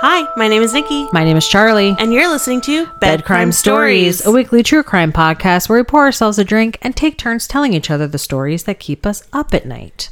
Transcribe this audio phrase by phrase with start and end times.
[0.00, 1.94] Hi, my name is Nikki, My name is Charlie.
[1.98, 6.02] and you're listening to Bed Crime Stories, a weekly true crime podcast where we pour
[6.02, 9.54] ourselves a drink and take turns telling each other the stories that keep us up
[9.54, 10.10] at night.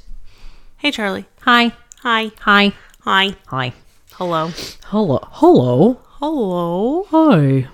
[0.79, 1.27] Hey, Charlie.
[1.43, 1.73] Hi.
[2.03, 2.31] Hi.
[2.41, 2.73] Hi.
[3.03, 3.37] Hi.
[3.49, 3.73] Hi.
[4.13, 4.51] Hello.
[4.87, 5.21] Hello.
[5.33, 6.01] Hello.
[6.21, 7.07] Hello.
[7.11, 7.69] Hi.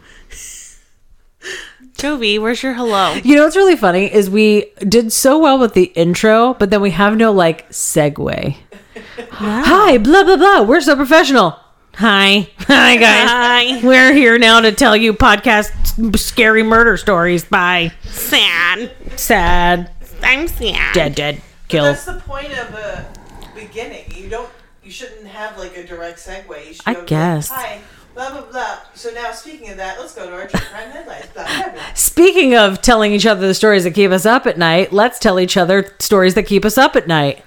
[1.95, 3.13] Jovi, where's your hello?
[3.15, 6.81] You know what's really funny is we did so well with the intro, but then
[6.81, 8.57] we have no like segue.
[9.33, 10.63] Hi, blah blah blah.
[10.63, 11.59] We're so professional.
[11.95, 12.49] Hi.
[12.61, 13.29] Hi guys.
[13.29, 13.87] Hi.
[13.87, 17.45] We're here now to tell you podcast scary murder stories.
[17.45, 17.93] Bye.
[18.05, 18.93] Sad.
[19.17, 19.91] Sad.
[20.23, 20.95] I'm sad.
[20.95, 21.43] Dead dead.
[21.69, 21.85] Kill.
[21.85, 23.07] That's the point of a
[23.55, 24.05] beginning.
[24.15, 24.51] You don't.
[24.83, 26.67] You shouldn't have like a direct segue.
[26.67, 27.49] You should I go like, guess.
[27.49, 27.81] Hi.
[28.15, 28.79] Blah blah blah.
[28.95, 31.27] So now, speaking of that, let's go to our true crime headlines.
[31.35, 31.83] Blah blah blah.
[31.95, 35.39] Speaking of telling each other the stories that keep us up at night, let's tell
[35.39, 37.45] each other stories that keep us up at night.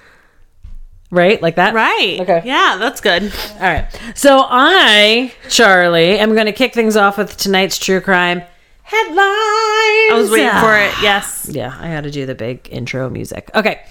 [1.13, 1.39] Right?
[1.39, 1.75] Like that?
[1.75, 2.17] Right.
[2.21, 2.41] Okay.
[2.43, 3.23] Yeah, that's good.
[3.53, 3.87] All right.
[4.15, 8.41] So I, Charlie, am going to kick things off with tonight's true crime
[8.81, 9.19] headlines.
[9.19, 10.91] I was waiting for it.
[11.03, 11.47] Yes.
[11.51, 13.51] Yeah, I had to do the big intro music.
[13.53, 13.83] Okay.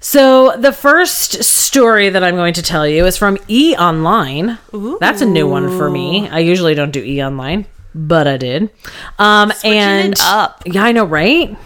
[0.00, 4.58] So the first story that I'm going to tell you is from E Online.
[5.00, 6.28] That's a new one for me.
[6.28, 7.64] I usually don't do E Online,
[7.94, 8.70] but I did.
[9.18, 10.64] Um and it up.
[10.66, 11.56] Yeah, I know, right?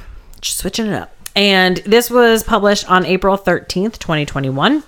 [0.43, 1.16] Just switching it up.
[1.37, 4.83] And this was published on April 13th, 2021.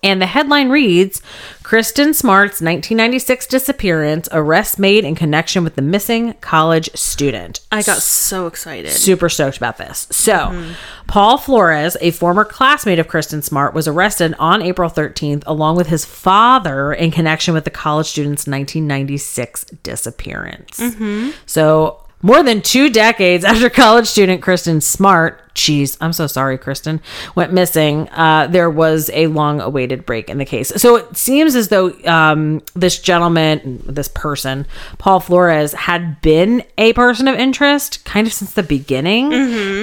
[0.00, 1.20] And the headline reads
[1.64, 7.60] Kristen Smart's 1996 disappearance, arrest made in connection with the missing college student.
[7.72, 8.92] I got so excited.
[8.92, 10.06] Super stoked about this.
[10.12, 10.72] So,
[11.08, 15.88] Paul Flores, a former classmate of Kristen Smart, was arrested on April 13th along with
[15.88, 20.78] his father in connection with the college student's 1996 disappearance.
[20.78, 21.30] Mm-hmm.
[21.44, 27.00] So, more than two decades after college student Kristen Smart, geez, I'm so sorry, Kristen,
[27.34, 30.68] went missing, uh, there was a long awaited break in the case.
[30.76, 34.66] So it seems as though um, this gentleman, this person,
[34.98, 39.32] Paul Flores, had been a person of interest kind of since the beginning.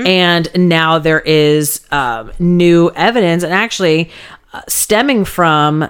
[0.05, 4.11] And now there is um, new evidence, and actually
[4.53, 5.89] uh, stemming from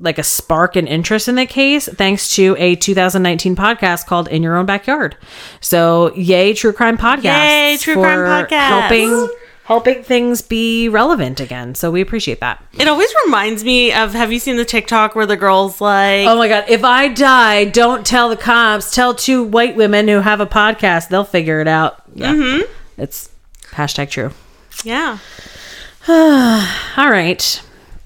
[0.00, 4.42] like a spark and interest in the case thanks to a 2019 podcast called In
[4.42, 5.16] Your Own Backyard.
[5.60, 7.44] So, yay true crime podcast.
[7.46, 8.68] Yay, true crime podcast.
[8.88, 9.28] Helping
[9.64, 11.74] helping things be relevant again.
[11.74, 12.64] So, we appreciate that.
[12.78, 16.36] It always reminds me of have you seen the TikTok where the girl's like, Oh
[16.38, 18.94] my god, if I die, don't tell the cops.
[18.94, 21.08] Tell two white women who have a podcast.
[21.08, 22.02] They'll figure it out.
[22.14, 22.32] Yeah.
[22.34, 22.72] Mm-hmm.
[23.02, 23.30] It's
[23.72, 24.32] hashtag true.
[24.82, 25.18] yeah.
[26.08, 27.62] All right.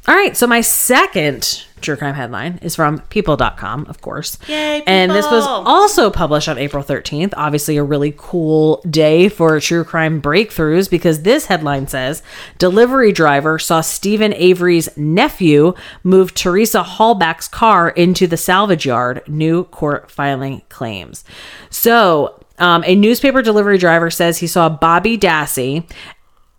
[0.09, 0.37] All right.
[0.37, 4.39] So my second true crime headline is from people.com, of course.
[4.49, 4.93] Yay, people.
[4.93, 7.35] And this was also published on April 13th.
[7.37, 12.23] Obviously, a really cool day for true crime breakthroughs because this headline says
[12.59, 19.65] delivery driver saw Steven Avery's nephew move Teresa Halbach's car into the salvage yard, new
[19.65, 21.25] court filing claims.
[21.71, 25.89] So, um, a newspaper delivery driver says he saw Bobby Dassey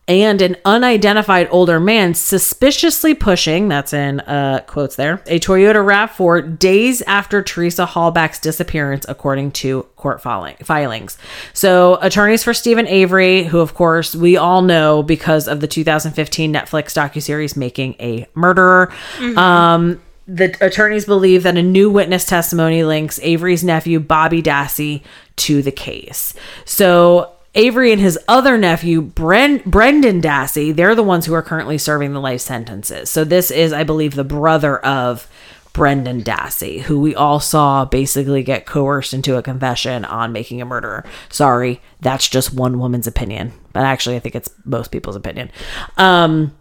[0.08, 6.60] and an unidentified older man suspiciously pushing that's in uh quotes there a toyota rav4
[6.60, 11.18] days after teresa halbach's disappearance according to court filing, filings.
[11.54, 16.54] So attorneys for steven avery who of course we all know because of the 2015
[16.54, 18.94] netflix docuseries making a murderer.
[19.38, 25.04] Um the attorneys believe that a new witness testimony links Avery's nephew, Bobby Dassey,
[25.36, 26.34] to the case.
[26.66, 31.78] So, Avery and his other nephew, Bren- Brendan Dassey, they're the ones who are currently
[31.78, 33.10] serving the life sentences.
[33.10, 35.28] So, this is, I believe, the brother of
[35.76, 40.66] Brendan Dassey, who we all saw basically get coerced into a confession on making a
[40.66, 41.04] murderer.
[41.30, 43.52] Sorry, that's just one woman's opinion.
[43.74, 45.52] But actually, I think it's most people's opinion.
[45.98, 46.56] Um,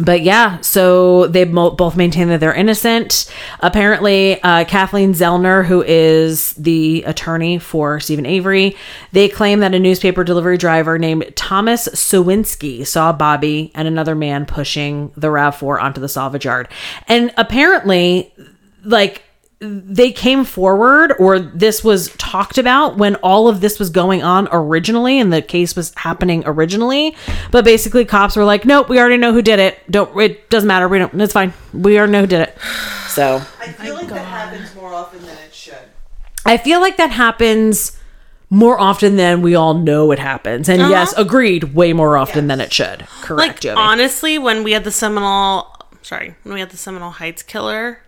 [0.00, 3.30] but yeah, so they both maintain that they're innocent.
[3.60, 8.76] Apparently, uh, Kathleen Zellner, who is the attorney for Steven Avery,
[9.12, 14.44] they claim that a newspaper delivery driver named Thomas Sowinski saw Bobby and another man
[14.44, 16.68] pushing the RAV4 onto the salvage yard.
[17.08, 18.34] And apparently,
[18.84, 19.22] like,
[19.86, 24.48] they came forward or this was talked about when all of this was going on
[24.52, 27.16] originally and the case was happening originally.
[27.50, 29.78] But basically cops were like nope we already know who did it.
[29.90, 30.88] Don't it doesn't matter.
[30.88, 31.52] We don't it's fine.
[31.72, 32.58] We already know who did it.
[33.08, 35.78] So I feel like that happens more often than it should.
[36.44, 37.98] i feel like that happens
[38.50, 40.68] more often than we all know it happens.
[40.68, 40.90] And uh-huh.
[40.90, 43.06] yes agreed way more often than it should.
[43.22, 43.74] Correct Like Joey.
[43.76, 45.66] honestly, when we had the Seminole,
[46.02, 48.02] sorry, when we had the Seminole Heights killer,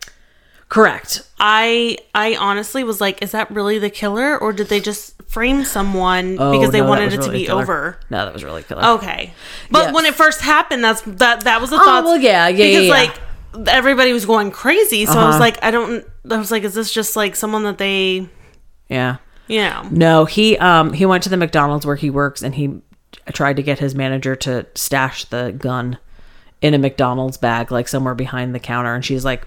[0.69, 5.15] correct I I honestly was like, is that really the killer, or did they just
[5.29, 7.63] frame someone Oh, because they no, wanted it to be killer.
[7.63, 8.01] over?
[8.11, 9.33] no that was really killer Okay,
[9.71, 9.95] but Yes.
[9.95, 12.03] when it first happened, that's that that was the thought.
[12.05, 12.91] Oh, well, yeah, yeah, because yeah, yeah.
[12.91, 15.39] like everybody was going crazy, so I was Uh-huh.
[15.41, 18.29] like, I don't I was like, is this just like someone that they,
[18.89, 19.17] Yeah.
[19.47, 19.89] Yeah.
[19.91, 22.83] No, he um he went to the McDonald's where he works and he
[23.33, 25.97] tried to get his manager to stash the gun
[26.61, 29.47] in a McDonald's bag like somewhere behind the counter and she's like,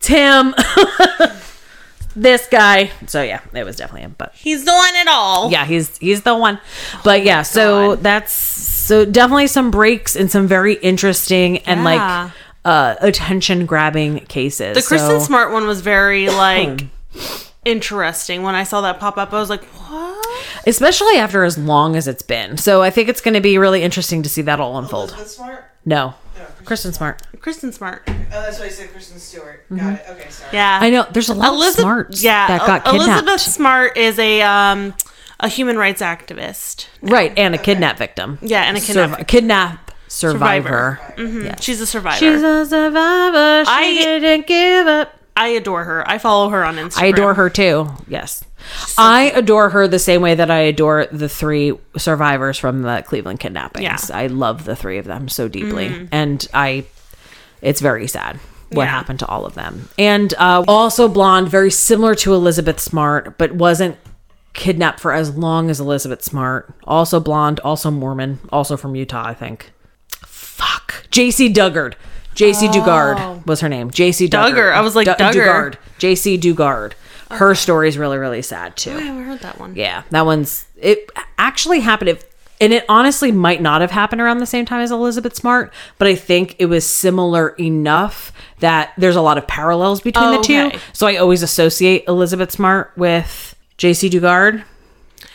[0.00, 0.54] "Tim,
[2.16, 5.50] this guy." So yeah, it was definitely him, but He's the one at all.
[5.50, 6.60] yeah, he's he's the one.
[7.04, 11.84] But yeah, so that's so definitely some breaks and some very interesting and Yeah.
[12.24, 12.32] like
[12.64, 14.74] uh attention grabbing cases.
[14.76, 16.86] The Kristen So- Smart one was very like
[17.64, 18.42] interesting.
[18.42, 20.26] When I saw that pop up, I was like, what?
[20.66, 22.56] especially after as long as it's been.
[22.56, 25.10] So I think it's going to be really interesting to see that all unfold.
[25.10, 25.64] Elizabeth Smart?
[25.84, 26.14] No.
[26.38, 27.22] No, Kristen Smart.
[27.40, 28.02] Kristen Smart.
[28.08, 29.64] Oh, that's why I said Kristen Stewart.
[29.74, 30.04] Got it.
[30.10, 30.50] Okay, sorry.
[30.52, 30.78] Yeah.
[30.80, 33.22] I know there's a lot of smarts yeah, that got El- kidnapped.
[33.26, 34.94] Elizabeth Smart is a um
[35.40, 36.86] a human rights activist.
[37.02, 38.38] right, and a kidnap victim.
[38.42, 38.86] Yeah, and a Surv-
[39.26, 40.98] kidnap- kidnap survivor.
[41.16, 41.60] Mhm.
[41.62, 42.18] She's a survivor.
[42.18, 43.64] She's a survivor.
[43.64, 45.17] She I- didn't give up.
[45.38, 46.08] I adore her.
[46.08, 47.02] I follow her on Instagram.
[47.02, 47.88] I adore her too.
[48.08, 48.44] Yes.
[48.98, 53.40] I adore her the same way that I adore the three survivors from the Cleveland
[53.40, 53.84] kidnappings.
[53.84, 53.94] Yeah.
[53.96, 54.16] Mm-hmm.
[54.16, 56.08] I love the three of them so deeply.
[56.12, 56.84] And I
[57.62, 58.38] it's very sad
[58.70, 58.90] what Yeah.
[58.90, 59.88] happened to all of them.
[59.98, 63.96] And uh, also blonde, very similar to Elizabeth Smart, but wasn't
[64.54, 66.74] kidnapped for as long as Elizabeth Smart.
[66.84, 69.70] Also blonde, also Mormon, also from Utah, I think.
[70.26, 71.06] Fuck.
[71.10, 71.94] Jaycee Dugard.
[72.38, 73.42] Jaycee Dugard oh.
[73.46, 73.90] was her name.
[73.90, 74.26] JC.
[74.32, 74.36] Oh.
[74.36, 74.72] Duggar.
[74.72, 75.32] I was like, Duggar.
[75.32, 75.76] Dugard.
[75.98, 76.92] Jaycee Dugard.
[77.30, 78.92] Her story's really, really sad too.
[78.92, 79.74] Oh, I haven't heard that one.
[79.74, 82.24] Yeah, that one's it actually happened if
[82.60, 86.08] and it honestly might not have happened around the same time as Elizabeth Smart, but
[86.08, 90.42] I think it was similar enough that there's a lot of parallels between Oh, the
[90.42, 90.66] two.
[90.68, 90.78] okay.
[90.92, 94.64] So I always associate Elizabeth Smart with Jaycee Dugard.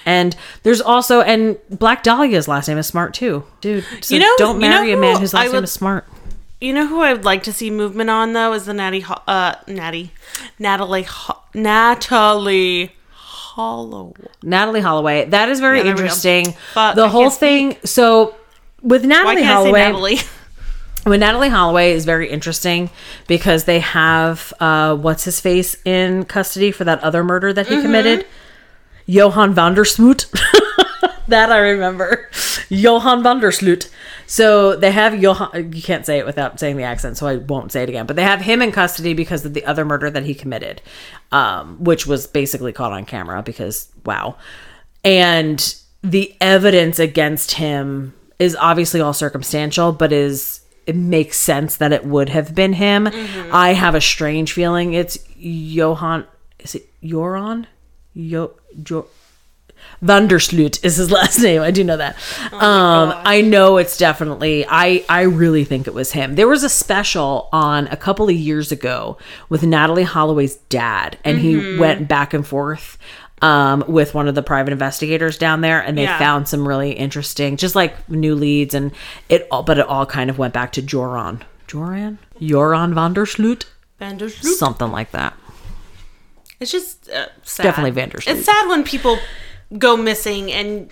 [0.05, 3.43] And there's also and Black Dahlia's last name is Smart too.
[3.61, 6.05] Dude, so You know- don't you know marry a man whose last name is Smart.
[6.63, 9.55] You know who I would like to see movement on though is the Natty uh
[9.67, 10.11] Natty
[10.57, 11.05] Natalie
[11.53, 14.13] Natalie Hollow.
[14.41, 15.25] Natalie Holloway.
[15.25, 16.03] That is very Yeah, there we go.
[16.05, 16.55] interesting.
[16.73, 17.75] But the I whole thing.
[17.83, 18.37] So
[18.81, 20.17] with Natalie can't I say Holloway, Natalie?
[21.05, 22.89] with Natalie Holloway is very interesting
[23.27, 27.81] because they have uh, what's his face in custody for that other murder that he
[27.81, 28.25] committed,
[29.05, 30.27] Johan van der Sloot.
[31.27, 32.29] that I remember,
[32.69, 33.89] Johan van der Sloot.
[34.25, 35.73] So they have Johan.
[35.73, 38.05] You can't say it without saying the accent, so I won't say it again.
[38.05, 40.81] But they have him in custody because of the other murder that he committed,
[41.31, 43.43] um, which was basically caught on camera.
[43.43, 44.37] Because wow,
[45.03, 51.93] and the evidence against him is obviously all circumstantial, but is it makes sense that
[51.93, 53.07] it would have been him.
[53.51, 56.25] I have a strange feeling it's Johan.
[56.59, 57.67] Is it Joran?
[58.13, 59.07] Yo, jo,
[60.03, 61.61] Vandersloot is his last name.
[61.61, 62.15] I do know that.
[62.53, 64.65] um, I know it's definitely.
[64.67, 66.35] I I really think it was him.
[66.35, 69.17] There was a special on a couple of years ago
[69.49, 72.97] with Natalie Holloway's dad, and he went back and forth
[73.41, 76.17] um, with one of the private investigators down there, and they Yeah.
[76.19, 78.91] found some really interesting, just like new leads, and
[79.29, 79.63] it all.
[79.63, 81.43] But it all kind of went back to Joran.
[81.67, 82.19] Joran.
[82.41, 83.65] Joran Vandersloot.
[84.01, 84.43] Vandersloot.
[84.55, 85.33] Something like that.
[86.59, 87.63] It's just uh, sad.
[87.63, 88.27] Definitely Vandersloot.
[88.35, 89.17] It's sad when people
[89.77, 90.89] go missing and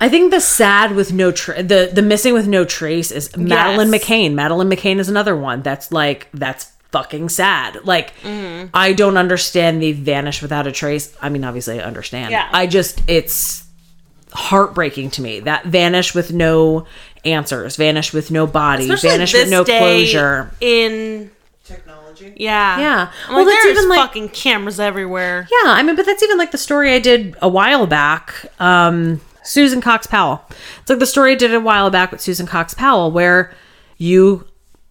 [0.00, 3.92] I think the sad with no tra- the the missing with no trace is Madeline
[3.92, 4.02] Yes.
[4.04, 4.34] McCain.
[4.34, 7.84] Madeleine McCann is another one that's like that's fucking sad.
[7.84, 8.68] Like Mm-hmm.
[8.74, 11.16] I don't understand the vanish without a trace.
[11.22, 12.32] I mean, obviously I understand.
[12.32, 12.48] Yeah.
[12.52, 13.64] I just it's
[14.32, 16.86] heartbreaking to me that vanish with no
[17.24, 20.50] answers, vanish with no body, especially vanish with no closure.
[20.60, 21.30] in
[22.22, 22.44] Technology.
[22.44, 23.10] yeah Yeah.
[23.28, 25.46] I'm Well, like, that's there's even, like- fucking cameras everywhere.
[25.50, 28.46] Yeah, I mean, but that's even like the story I did a while back.
[28.60, 30.44] Um, Susan Cox Powell.
[30.80, 33.52] It's like the story I did a while back with Susan Cox Powell, where
[33.98, 34.46] you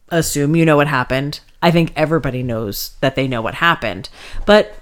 [0.10, 1.40] assume you know what happened.
[1.62, 4.10] I think everybody knows that they know what happened,
[4.46, 4.76] but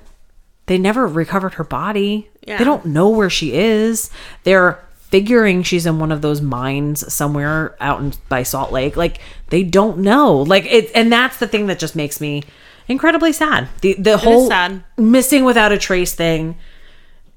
[0.66, 2.30] they never recovered her body.
[2.48, 2.58] Yeah.
[2.58, 4.10] They don't know where she is.
[4.44, 4.80] They're
[5.10, 8.96] figuring she's in one of those mines somewhere out in by Salt Lake.
[8.96, 10.38] Like they don't know.
[10.38, 12.44] Like it, and that's the thing that just makes me
[12.88, 13.70] incredibly sad.
[13.82, 14.84] The the whole sad.
[14.98, 16.58] missing without a trace thing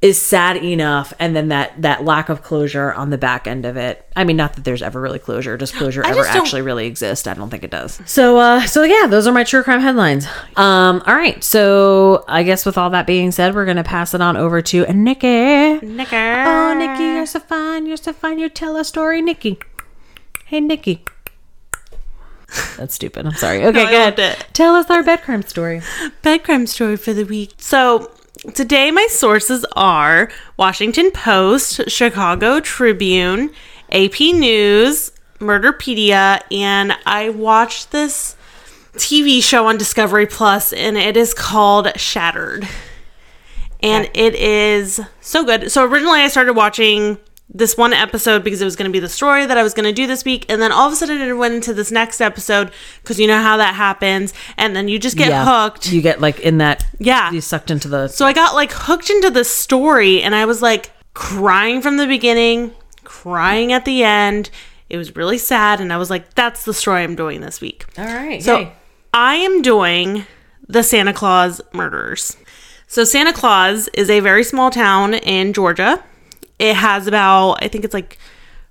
[0.02, 3.76] is sad enough and then that that lack of closure on the back end of
[3.76, 4.04] it.
[4.16, 5.56] I mean not that there's ever really closure.
[5.56, 7.28] Does closure ever actually really exist?
[7.28, 8.00] I don't think it does.
[8.04, 10.26] So uh so yeah those are my true crime headlines.
[10.56, 11.42] Um all right.
[11.42, 14.84] So i guess with all that being said we're gonna pass it on over to
[14.92, 15.78] nikki.
[15.86, 16.16] Nikki.
[16.16, 17.86] Oh nikki you're so fine.
[17.86, 18.40] You're so fine.
[18.40, 19.60] You tell a story nikki.
[20.46, 21.04] Hey nikki.
[22.76, 23.24] That's stupid.
[23.24, 23.64] I'm sorry.
[23.64, 24.46] Okay I good it.
[24.52, 25.80] tell us our bed crime story.
[26.22, 27.52] Bed crime story for the week.
[27.58, 28.10] So
[28.50, 33.50] today my sources are Washington Post, Chicago Tribune,
[33.90, 38.36] AP News, Murderpedia, and I watched this
[38.94, 42.68] TV show on Discovery Plus, and it is called Shattered.
[43.80, 45.72] And it is so good.
[45.72, 47.18] So originally, I started watching
[47.54, 49.84] this one episode because it was going to be the story that I was going
[49.84, 52.20] to do this week, and then all of a sudden, it went into this next
[52.20, 52.70] episode
[53.02, 55.92] because you know how that happens, and then you just get hooked.
[55.92, 56.84] You get like in that.
[56.98, 57.30] Yeah.
[57.30, 58.08] You sucked into the.
[58.08, 62.06] So I got like hooked into the story and I was like crying from the
[62.06, 62.72] beginning,
[63.04, 64.50] crying at the end.
[64.88, 67.84] It was really sad and I was like that's the story I'm doing this week.
[67.98, 68.42] All right.
[68.42, 68.70] So
[69.12, 70.26] I am doing
[70.68, 72.36] the Santa Claus murders.
[72.86, 76.02] So Santa Claus is a very small town in Georgia.
[76.58, 78.18] It has about I think it's like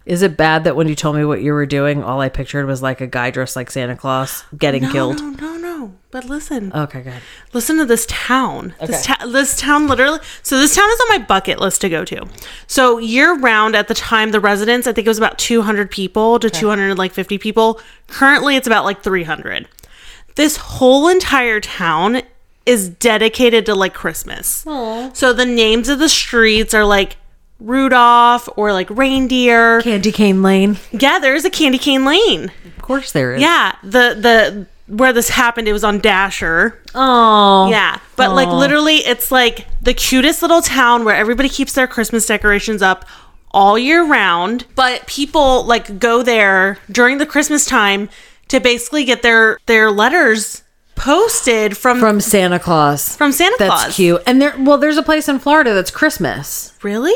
[0.05, 2.65] Is it bad that when you told me what you were doing, all I pictured
[2.65, 5.19] was like a guy dressed like Santa Claus getting killed?
[5.19, 5.93] No, no, no.
[6.11, 6.71] But listen.
[6.73, 7.21] Okay, good.
[7.53, 8.73] listen to this town.
[8.81, 9.13] This, Okay.
[9.19, 10.19] ta- this town literally.
[10.43, 12.27] So this town is on my bucket list to go to.
[12.67, 16.37] So year round at the time, the residents I think it was about 200 people
[16.39, 17.79] to 250 people.
[18.07, 19.67] Currently, it's about like 300.
[20.35, 22.21] This whole entire town
[22.65, 24.63] is dedicated to like Christmas.
[24.65, 25.15] Aww.
[25.15, 27.17] So the names of the streets are like
[27.61, 29.81] Rudolph or like reindeer.
[29.81, 30.77] Candy cane lane.
[30.91, 32.51] Yeah, there's a candy cane lane.
[32.65, 33.41] Of course there is.
[33.41, 36.81] Yeah, the the where this happened, it was on Dasher.
[36.93, 37.69] Oh.
[37.69, 42.25] Yeah, but like literally, it's like the cutest little town where everybody keeps their Christmas
[42.25, 43.05] decorations up
[43.51, 44.65] all year round.
[44.75, 48.09] But people like go there during the Christmas time
[48.49, 50.63] to basically get their their letters
[51.01, 53.15] posted from from, From Santa Claus.
[53.17, 53.83] From Santa Claus.
[53.83, 54.21] That's cute.
[54.27, 56.73] And there, well, there's a place in Florida that's Christmas.
[56.83, 57.15] Really,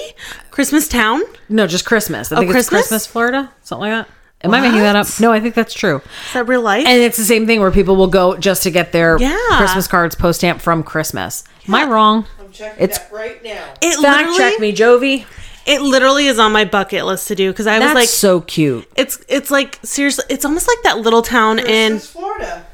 [0.49, 1.21] Christmas Town?
[1.49, 2.31] No, just Christmas.
[2.31, 2.81] I oh, think it's Oh, Christmas?
[2.81, 4.13] Christmas, Florida, something like that.
[4.43, 5.07] Am I making that up?
[5.19, 5.97] No, I think that's true.
[5.97, 6.85] Is that real life?
[6.85, 9.37] And it's the same thing where people will go just to get their Yeah.
[9.57, 11.43] Christmas cards post stamped from Christmas.
[11.67, 12.25] Am I wrong?
[12.39, 13.65] I'm checking It's- that right now.
[13.81, 15.25] it Fact check me, Jovi.
[15.65, 18.41] It literally is on my bucket list to do because I That's was like, so
[18.41, 18.87] cute.
[18.95, 22.65] it's it's like seriously, it's almost like that little town in Florida.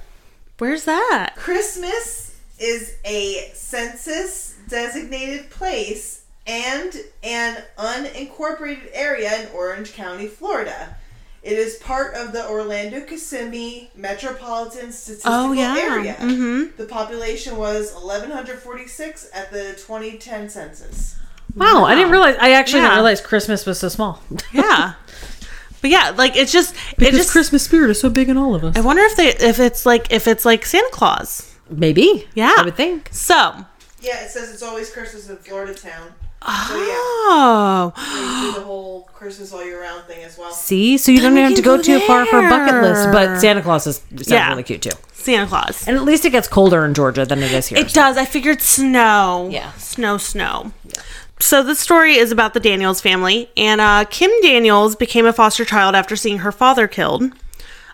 [0.62, 1.34] Where's that?
[1.38, 10.96] Christmas is a census designated place and an unincorporated area in Orange County, Florida.
[11.42, 15.76] It is part of the Orlando Kissimmee Metropolitan Statistical Oh, yeah.
[15.80, 16.16] Area.
[16.20, 16.78] Mhm.
[16.78, 21.16] The population was 1146 at the 2010 census.
[21.56, 22.36] Wow, I didn't realize.
[22.40, 22.90] I actually Yeah.
[22.90, 24.22] didn't realize Christmas was so small.
[24.52, 24.94] Yeah.
[25.82, 28.54] But yeah, like it's just it because just Christmas spirit is so big in all
[28.56, 28.78] of us.
[28.78, 31.56] I wonder if they if it's like if it's like Santa Claus.
[31.70, 32.28] Maybe.
[32.36, 32.54] Yeah.
[32.58, 33.10] I would think.
[33.12, 33.66] So
[34.02, 36.10] Yeah, it says it's always Christmas in Florida town.
[36.44, 40.52] So Oh yeah, they do the whole Christmas all year round thing as well.
[40.52, 43.10] See, so you don't have to go go too far for a bucket list.
[43.12, 44.50] But Santa Claus is sounds Yeah.
[44.50, 44.92] really cute too.
[45.14, 45.88] Santa Claus.
[45.88, 47.78] And at least it gets colder in Georgia than it is here.
[47.78, 48.18] It does.
[48.18, 49.50] I figured snow.
[49.52, 49.72] Yeah.
[49.74, 50.72] Snow, snow.
[51.42, 55.66] So the story is about the Daniels family, and uh, Kim Daniels became a foster
[55.66, 57.24] child after seeing her father killed.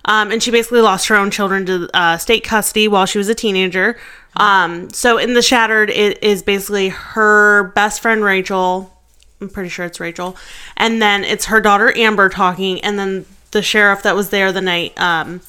[0.04, 3.30] Um, and she basically lost her own children to uh, state custody while she was
[3.30, 3.98] a teenager.
[4.36, 8.94] Um, so in the Shattered, it is basically her best friend Rachel.
[9.40, 10.36] I'm pretty sure it's Rachel,
[10.76, 14.62] and then it's her daughter Amber talking, and then the sheriff that was there the
[14.62, 15.00] night.
[15.00, 15.40] Um,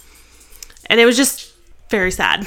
[0.86, 1.52] and it was just
[1.90, 2.46] very sad.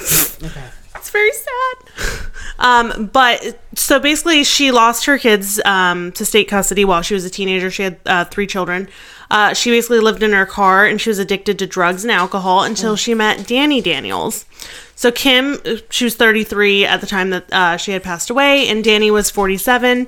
[0.94, 2.30] It's very sad.
[2.62, 7.24] Um, but so basically, she lost her kids um, to state custody while she was
[7.24, 7.70] a teenager.
[7.70, 8.88] She had uh, three children.
[9.30, 12.64] Uh, she basically lived in her car and she was addicted to drugs and alcohol
[12.64, 14.44] until she met Danny Daniels.
[14.94, 15.58] So Kim,
[15.90, 19.30] she was 33 at the time that uh, she had passed away, and Danny was
[19.30, 20.06] 47.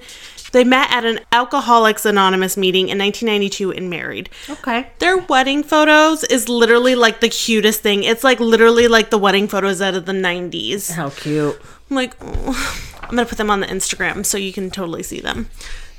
[0.52, 4.30] They met at an Alcoholics Anonymous meeting in 1992 and married.
[4.48, 4.86] Okay.
[5.00, 8.04] Their wedding photos is literally like the cutest thing.
[8.04, 10.92] It's like literally like the wedding photos out of the 90s.
[10.92, 11.60] How cute.
[11.90, 12.90] I'm like, oh.
[13.04, 15.48] I'm gonna put them on the Instagram so you can totally see them.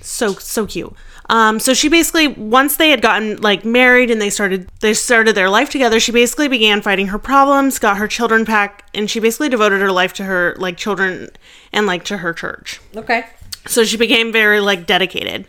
[0.01, 0.94] So so cute.
[1.30, 5.34] Um, so she basically once they had gotten like married and they started they started
[5.36, 6.00] their life together.
[6.00, 9.92] She basically began fighting her problems, got her children back, and she basically devoted her
[9.92, 11.30] life to her like children
[11.72, 12.82] and like to her church.
[12.96, 13.25] Okay.
[13.68, 15.48] So she became very like dedicated.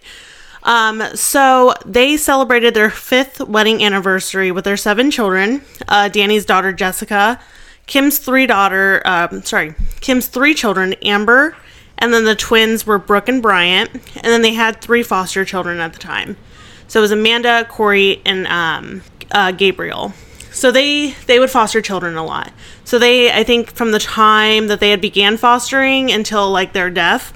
[0.63, 5.63] Um, so they celebrated their fifth wedding anniversary with their seven children.
[5.87, 7.41] Uh, Danny's daughter Jessica,
[7.87, 11.57] Kim's three daughter, um, sorry, Kim's three children, Amber,
[11.99, 15.79] and then the twins were Brooke and Bryant, and then they had three foster children
[15.79, 16.37] at the time.
[16.89, 20.13] So it was Amanda, Corey, and um, uh, Gabriel.
[20.51, 22.53] So they they would foster children a lot.
[22.85, 26.91] So they I think from the time that they had began fostering until like their
[26.91, 27.33] death,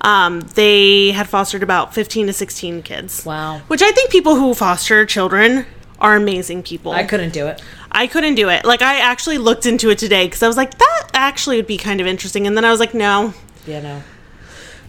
[0.00, 3.26] um, they had fostered about 15 to 16 kids.
[3.26, 3.58] Wow.
[3.68, 5.66] Which I think people who foster children
[6.00, 6.92] are amazing people.
[6.92, 7.62] I couldn't do it.
[7.94, 8.64] I couldn't do it.
[8.64, 11.76] Like I actually looked into it today because I was like, that actually would be
[11.76, 12.46] kind of interesting.
[12.46, 13.34] And then I was like, no,
[13.66, 14.02] Yeah, no.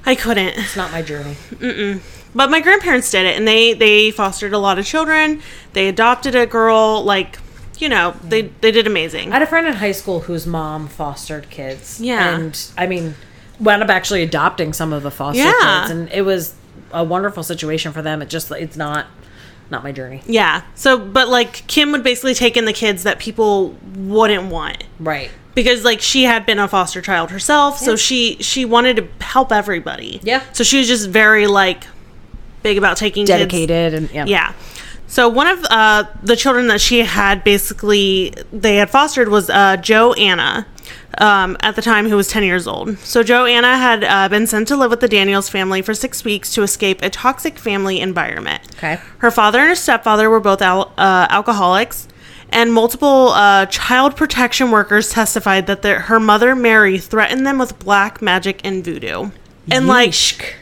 [0.05, 0.57] I couldn't.
[0.57, 1.35] It's not my journey.
[2.35, 5.41] But my grandparents did it, and they they fostered a lot of children.
[5.73, 7.37] They adopted a girl like
[7.77, 9.29] you know, they they did amazing.
[9.31, 11.99] I had a friend in high school whose mom fostered kids.
[12.01, 12.35] Yeah.
[12.35, 13.15] And I mean,
[13.59, 15.81] wound up actually adopting some of the foster Yeah.
[15.81, 15.91] kids.
[15.91, 16.53] And it was
[16.91, 18.21] a wonderful situation for them.
[18.21, 19.07] It just, it's not,
[19.69, 20.21] not my journey.
[20.25, 20.61] Yeah.
[20.75, 25.29] So, but like Kim would basically take in the kids that people wouldn't want Right.
[25.55, 29.51] because like she had been a foster child herself, so she she wanted to help
[29.51, 30.19] everybody.
[30.23, 30.41] Yeah.
[30.53, 31.85] So she was just very like
[32.61, 34.25] big about taking kids- Dedicated and yeah.
[34.27, 34.53] Yeah.
[35.07, 39.77] So one of uh, the children that she had basically they had fostered was uh,
[39.77, 40.65] Joanna.
[41.19, 42.97] Um, at the time, who was 10 years old.
[42.99, 46.51] So, Joanna had uh, been sent to live with the Daniels family for six weeks
[46.55, 48.63] to escape a toxic family environment.
[48.77, 48.99] Okay.
[49.19, 52.07] Her father and her stepfather were both al- uh, alcoholics,
[52.49, 57.77] and multiple uh, child protection workers testified that their, her mother, Mary, threatened them with
[57.77, 59.29] black magic and voodoo.
[59.71, 60.55] And, like,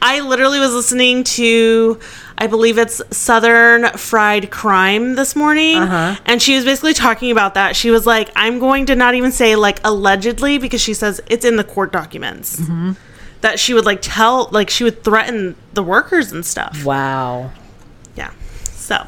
[0.00, 1.98] I literally was listening to,
[2.40, 6.20] I believe it's Southern Fried Crime this morning, Uh-huh.
[6.24, 7.74] and she was basically talking about that.
[7.74, 11.44] She was like, "I'm going to not even say like allegedly because she says it's
[11.44, 12.92] in the court documents Mm-hmm.
[13.40, 17.50] that she would like tell, like she would threaten the workers and stuff." Wow.
[18.16, 18.30] Yeah.
[18.62, 19.04] So.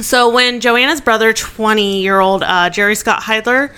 [0.00, 3.72] So when Joanna's brother, 20 year old uh, Jerry Scott Heidler,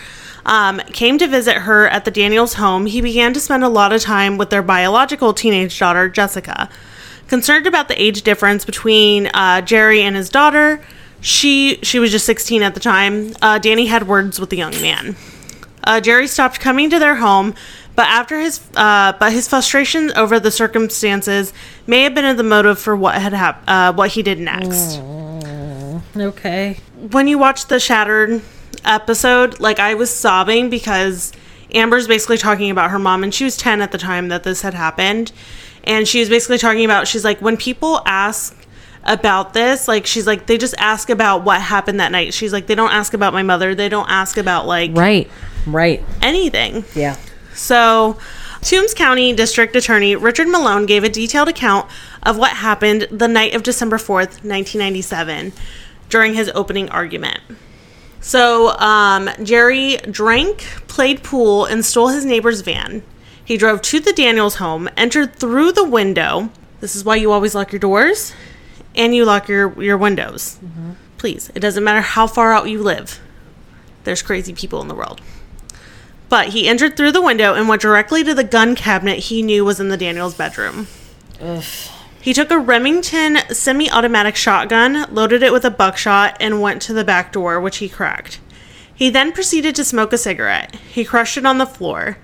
[0.46, 3.92] um, came to visit her at the Daniels home, he began to spend a lot
[3.92, 6.68] of time with their biological teenage daughter, Jessica.
[7.28, 10.80] Concerned about the age difference between uh, Jerry and his daughter,
[11.20, 13.34] she she was just 16 at the time.
[13.42, 15.16] Uh, Danny had words with the young man.
[15.82, 17.54] Uh, Jerry stopped coming to their home,
[17.96, 21.52] but after his uh, but his frustration over the circumstances
[21.86, 25.00] may have been the motive for what had hap- uh, what he did next
[26.16, 26.78] Okay.
[27.10, 28.40] when you watch the Shattered
[28.84, 31.32] episode, like I was sobbing because
[31.74, 34.62] Amber's basically talking about her mom, and she was 10 at the time that this
[34.62, 35.32] had happened.
[35.86, 38.56] And she was basically talking about, she's like, when people ask
[39.04, 42.34] about this, like, she's like, they just ask about what happened that night.
[42.34, 43.74] She's like, they don't ask about my mother.
[43.74, 45.30] They don't ask about, like, Right.
[45.66, 46.02] Right.
[46.22, 46.84] anything.
[46.94, 47.16] Yeah.
[47.54, 48.18] So,
[48.62, 51.88] Toombs County District Attorney Richard Malone gave a detailed account
[52.24, 55.52] of what happened the night of December 4th, 1997,
[56.08, 57.38] during his opening argument.
[58.20, 63.04] So, um, Jerry drank, played pool, and stole his neighbor's van.
[63.46, 66.50] He drove to the Daniels home, entered through the window.
[66.80, 68.34] This is why you always lock your doors
[68.96, 70.58] and you lock your, your windows.
[70.64, 70.92] Mm-hmm.
[71.16, 73.20] Please, it doesn't matter how far out you live,
[74.02, 75.20] there's crazy people in the world.
[76.28, 79.64] But he entered through the window and went directly to the gun cabinet he knew
[79.64, 80.88] was in the Daniels bedroom.
[81.40, 81.62] Ugh.
[82.20, 86.92] He took a Remington semi automatic shotgun, loaded it with a buckshot, and went to
[86.92, 88.40] the back door, which he cracked.
[88.92, 90.74] He then proceeded to smoke a cigarette.
[90.90, 92.18] He crushed it on the floor.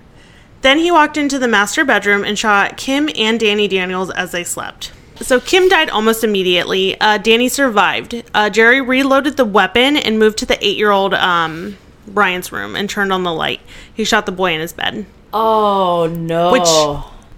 [0.63, 4.43] Then he walked into the master bedroom and shot Kim and Danny Daniels as they
[4.43, 4.91] slept.
[5.21, 6.99] So Kim died almost immediately.
[6.99, 8.23] Uh, Danny survived.
[8.33, 12.75] Uh, Jerry reloaded the weapon and moved to the eight year old um, Brian's room
[12.75, 13.61] and turned on the light.
[13.93, 15.05] He shot the boy in his bed.
[15.31, 16.51] Oh no.
[16.51, 16.67] Which-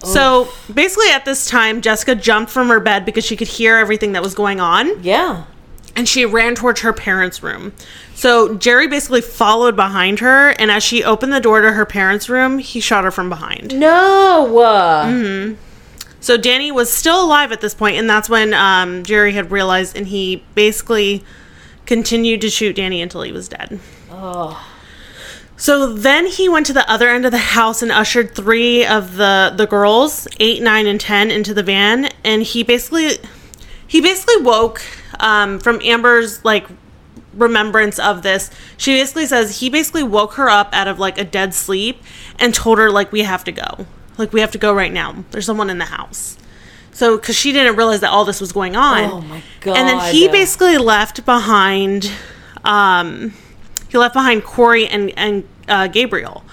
[0.08, 4.12] So basically, at this time, Jessica jumped from her bed because she could hear everything
[4.14, 5.46] that was going on, yeah.
[5.96, 7.74] And she ran towards her parents' room.
[8.14, 12.30] So Jerry basically followed behind her, and as she opened the door to her parents'
[12.30, 13.78] room, he shot her from behind.
[13.80, 14.48] No.
[15.08, 15.56] Mm-hmm.
[16.20, 19.96] So Danny was still alive at this point, and that's when um, Jerry had realized,
[19.96, 21.24] and he basically
[21.86, 23.80] continued to shoot Danny until he was dead.
[24.10, 24.72] Oh.
[25.58, 29.16] So then he went to the other end of the house and ushered three of
[29.16, 33.18] the the girls, eight, nine, and ten, into the van, and he basically
[33.88, 34.82] he basically woke
[35.20, 36.68] um, from Amber's like
[37.34, 38.50] remembrance of this.
[38.78, 42.02] She basically says he basically woke her up out of like a dead sleep
[42.40, 43.86] and told her like we have to go,
[44.18, 45.24] like we have to go right now.
[45.32, 46.38] There's someone in the house.
[46.92, 49.04] So because she didn't realize that all this was going on.
[49.12, 49.78] Oh my god.
[49.78, 52.10] And then he basically left behind,
[52.64, 53.34] um,
[53.90, 56.44] he left behind Corey and and uh, Gabriel.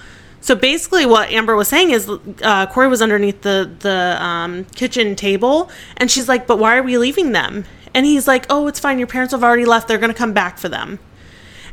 [0.41, 2.11] So basically, what Amber was saying is,
[2.43, 6.83] uh, Corey was underneath the the um, kitchen table, and she's like, "But why are
[6.83, 8.99] we leaving them?" And he's like, "Oh, it's fine.
[8.99, 9.89] Your parents have already left.
[9.89, 10.99] They're gonna come back for them."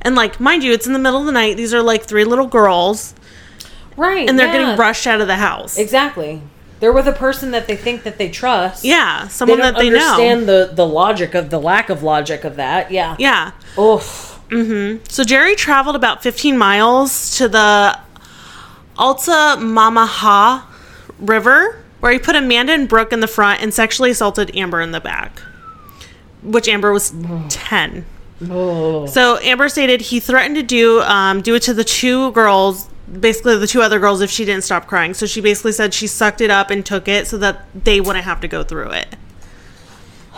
[0.02, 1.58] And like, mind you, it's in the middle of the night.
[1.58, 3.14] These are like three little girls,
[3.98, 4.28] right.
[4.28, 4.54] and they're yeah.
[4.54, 5.78] getting rushed out of the house.
[5.78, 6.42] Exactly.
[6.80, 8.86] They're with a person that they think that they trust.
[8.86, 9.98] Yeah, They someone don't that they know.
[9.98, 12.92] understand the the logic of the lack of logic of that.
[12.92, 13.16] Yeah.
[13.20, 13.52] Yeah.
[13.78, 14.40] Oof.
[14.50, 15.04] Mm-hmm.
[15.08, 18.00] So Jerry traveled about 15 miles to the
[18.98, 20.66] Altamaha
[21.20, 24.92] River, where he put Amanda and Brooke in the front and sexually assaulted Amber in
[24.92, 25.42] the back,
[26.44, 27.14] which Amber was
[27.50, 28.06] 10.
[28.50, 29.06] Oh.
[29.06, 32.88] So Amber stated he threatened to do um, do it to the two girls,
[33.20, 35.14] basically the two other girls, if she didn't stop crying.
[35.14, 38.26] So she basically said she sucked it up and took it so that they wouldn't
[38.26, 39.16] have to go through it.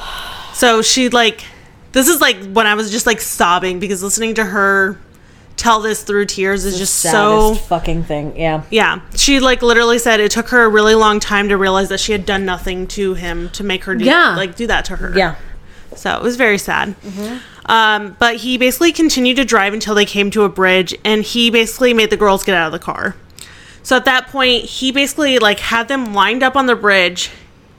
[0.53, 1.43] So she like
[1.91, 4.99] This is like when I was just like sobbing because listening to her
[5.55, 8.35] tell this through tears is just so fucking thing.
[8.37, 8.63] Yeah.
[8.69, 9.01] yeah.
[9.15, 12.11] She like literally said it took her a really long time to realize that she
[12.11, 14.35] had done nothing to him to make her do Yeah.
[14.35, 15.17] like do that to her.
[15.17, 15.35] Yeah.
[15.95, 16.95] So it was very sad.
[17.65, 21.49] Um, but he basically continued to drive until they came to a bridge, and he
[21.49, 23.15] basically made the girls get out of the car.
[23.83, 27.29] So at that point, he basically like had them lined up on the bridge,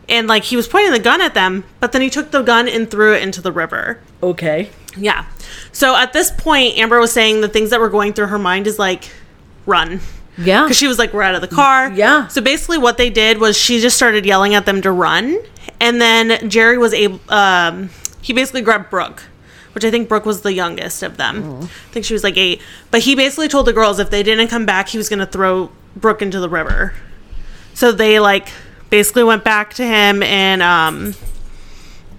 [0.08, 2.68] and like he was pointing the gun at them, but then he took the gun
[2.68, 4.00] and threw it into the river.
[4.22, 4.70] Okay.
[4.96, 5.26] Yeah.
[5.72, 8.66] So at this point, Amber was saying the things that were going through her mind
[8.66, 9.10] is like,
[9.66, 10.00] run.
[10.38, 10.64] Yeah.
[10.64, 11.90] Because she was like, we're out of the car.
[11.92, 12.26] Yeah.
[12.28, 15.38] So basically, what they did was she just started yelling at them to run.
[15.80, 17.90] And then Jerry was able, um,
[18.22, 19.24] he basically grabbed Brooke,
[19.74, 21.60] which I think Brooke was the youngest of them.
[21.62, 22.62] I think she was like eight.
[22.90, 25.26] But he basically told the girls if they didn't come back, he was going to
[25.26, 26.94] throw Brooke into the river.
[27.74, 28.48] So they like
[28.88, 31.14] basically went back to him and, um,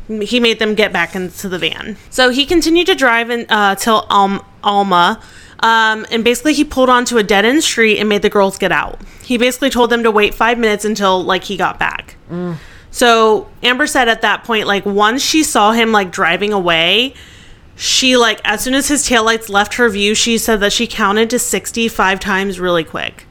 [0.07, 1.95] he made them get back into the van.
[2.09, 5.21] So he continued to drive in, uh, till Alm- Alma.
[5.61, 8.73] Um, and basically, he pulled onto a dead end street and made the girls get
[8.73, 8.99] out.
[9.23, 12.17] He basically told them to wait five minutes until like he got back.
[12.93, 17.15] So Amber said at that point, like once she saw him like driving away,
[17.75, 21.31] she like as soon as his taillights left her view, she said that she counted
[21.31, 23.25] to 65 times really quick.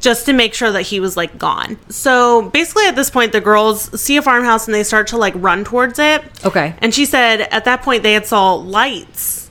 [0.00, 1.78] Just to make sure that he was like gone.
[1.88, 5.32] So basically at this point the girls see a farmhouse and they start to like
[5.36, 6.22] run towards it.
[6.44, 6.74] Okay.
[6.78, 9.50] And she said at that point they had saw lights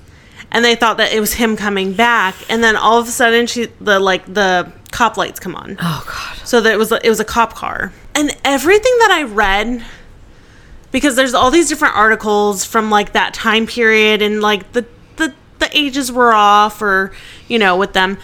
[0.52, 3.48] and they thought that it was him coming back and then all of a sudden
[3.48, 5.76] she the like the cop lights come on.
[5.82, 6.48] Oh God.
[6.48, 7.92] So that it was it was a cop car.
[8.16, 9.86] And everything that I read
[10.92, 14.86] because there's all these different articles from like that time period and like the
[15.18, 17.12] the the ages were off or
[17.50, 18.18] you know with them.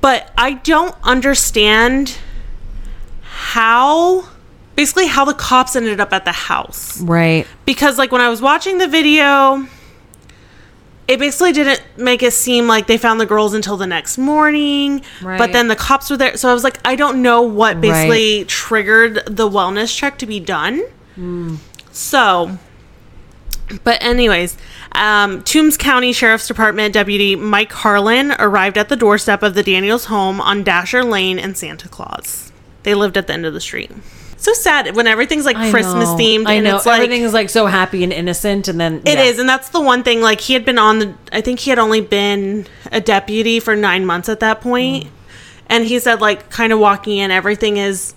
[0.00, 2.16] But I don't understand
[3.22, 4.28] how
[4.76, 7.46] basically how the cops ended up at the house Right.
[7.64, 9.66] because like when I was watching the video,
[11.08, 15.02] it basically didn't make it seem like they found the girls until the next morning.
[15.20, 15.38] Right.
[15.38, 18.44] But then the cops were there, so I was like, I don't know what basically
[18.44, 20.82] triggered the wellness check to be done.
[21.90, 22.58] So,
[23.84, 24.56] but anyways,
[24.92, 30.06] um, Toombs County Sheriff's Department Deputy Mike Harlan arrived at the doorstep of the Daniels
[30.06, 32.52] home on Dasher Lane and Santa Claus.
[32.84, 33.90] They lived at the end of the street.
[34.42, 36.16] So sad when everything's like I Christmas know.
[36.16, 36.46] themed.
[36.48, 39.16] I and know it's like, everything is like so happy and innocent, and then It
[39.18, 39.22] yeah.
[39.22, 40.20] is, and that's the one thing.
[40.20, 43.76] Like he had been on the, I think he had only been a deputy for
[43.76, 45.06] nine months at that point,
[45.68, 48.14] and he said like kind of walking in, everything is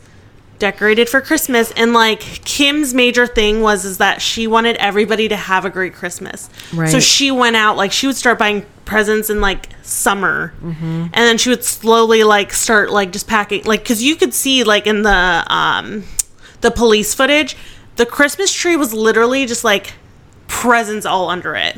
[0.57, 5.35] decorated for Christmas, and like Kim's major thing was is that she wanted everybody to
[5.35, 6.49] have a great Christmas.
[6.73, 6.89] Right.
[6.89, 10.85] So she went out like she would start buying presents in like summer, Mm-hmm.
[10.85, 14.63] and then she would slowly like start like just packing like because you could see
[14.63, 16.03] like in the um
[16.65, 17.56] the police footage,
[17.95, 19.93] the Christmas tree was literally just like
[20.47, 21.78] presents all under it.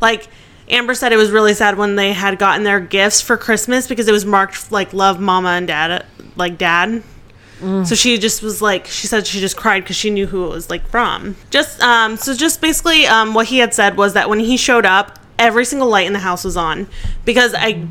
[0.00, 0.26] Like
[0.68, 4.08] Amber said, it was really sad when they had gotten their gifts for Christmas because
[4.08, 7.04] it was marked like love, mama and dad, like dad.
[7.84, 10.48] So she just was like, she said she just cried because she knew who it
[10.48, 11.36] was like from.
[11.50, 14.86] Just um, so just basically um, what he had said was that when he showed
[14.86, 16.88] up, every single light in the house was on
[17.24, 17.86] because I.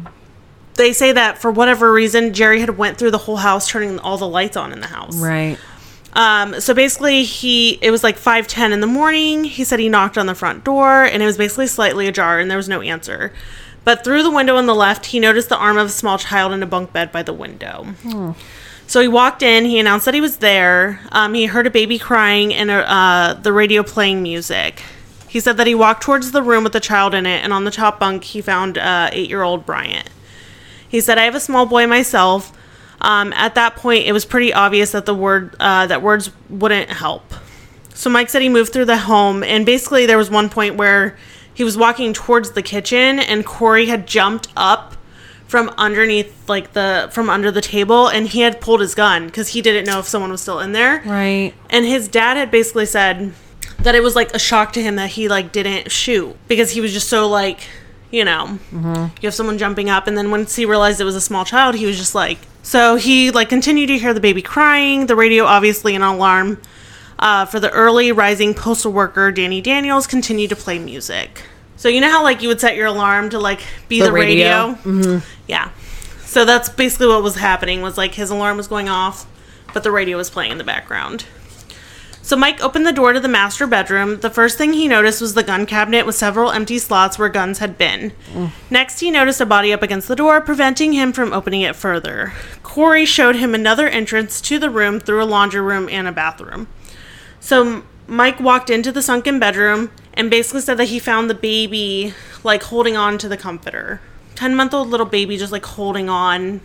[0.76, 4.18] They say that for whatever reason, Jerry had went through the whole house, turning all
[4.18, 5.14] the lights on in the house.
[5.22, 5.60] right.
[6.20, 9.46] Um, so basically, he it was like five ten in the morning.
[9.46, 12.52] He said he knocked on the front door, and it was basically slightly ajar, and
[12.52, 13.32] there was no answer.
[13.86, 16.52] But through the window on the left, he noticed the arm of a small child
[16.52, 17.96] in a bunk bed by the window.
[18.86, 19.64] So he walked in.
[19.64, 21.00] He announced that he was there.
[21.14, 24.84] Um, he heard a baby crying and uh, the radio playing music.
[25.30, 27.64] He said that he walked towards the room with the child in it, and on
[27.64, 30.10] the top bunk, he found uh, eight-year-old Bryant.
[30.86, 32.52] He said, "I have a small boy myself."
[33.02, 36.90] Um, at that point, it was pretty obvious that the word uh, that words wouldn't
[36.90, 37.34] help.
[37.94, 41.18] So Mike said he moved through the home, and basically there was one point where
[41.54, 44.96] he was walking towards the kitchen, and Corey had jumped up
[45.48, 49.50] from underneath, like the from under the table, and he had pulled his gun because
[49.50, 51.02] he didn't know if someone was still in there.
[51.06, 51.54] Right.
[51.70, 53.34] And his dad had basically said
[53.80, 56.82] that it was like a shock to him that he like didn't shoot because he
[56.82, 57.62] was just so like,
[58.12, 61.22] you know, you have someone jumping up, and then once he realized it was a
[61.22, 65.06] small child, he was just like, so he like continued to hear the baby crying,
[65.08, 66.60] the radio obviously an alarm.
[67.20, 71.44] Uh, for the early rising postal worker, Danny Daniels continued to play music.
[71.76, 74.12] So you know how like you would set your alarm to like be the, The
[74.14, 74.78] radio?
[74.86, 75.22] radio?
[75.48, 75.70] Yeah.
[76.22, 79.26] So that's basically what was happening was like his alarm was going off,
[79.74, 81.26] but the radio was playing in the background.
[82.22, 84.20] So Mike opened the door to the master bedroom.
[84.20, 87.60] The first thing he noticed was the gun cabinet with several empty slots where guns
[87.60, 88.12] had been.
[88.70, 92.34] Next, he noticed a body up against the door, preventing him from opening it further.
[92.62, 96.68] Corey showed him another entrance to the room through a laundry room and a bathroom.
[97.40, 102.14] So Mike walked into the sunken bedroom and basically said that he found the baby
[102.44, 104.02] like holding on to the comforter.
[104.36, 106.62] 10 month old little baby just like holding on,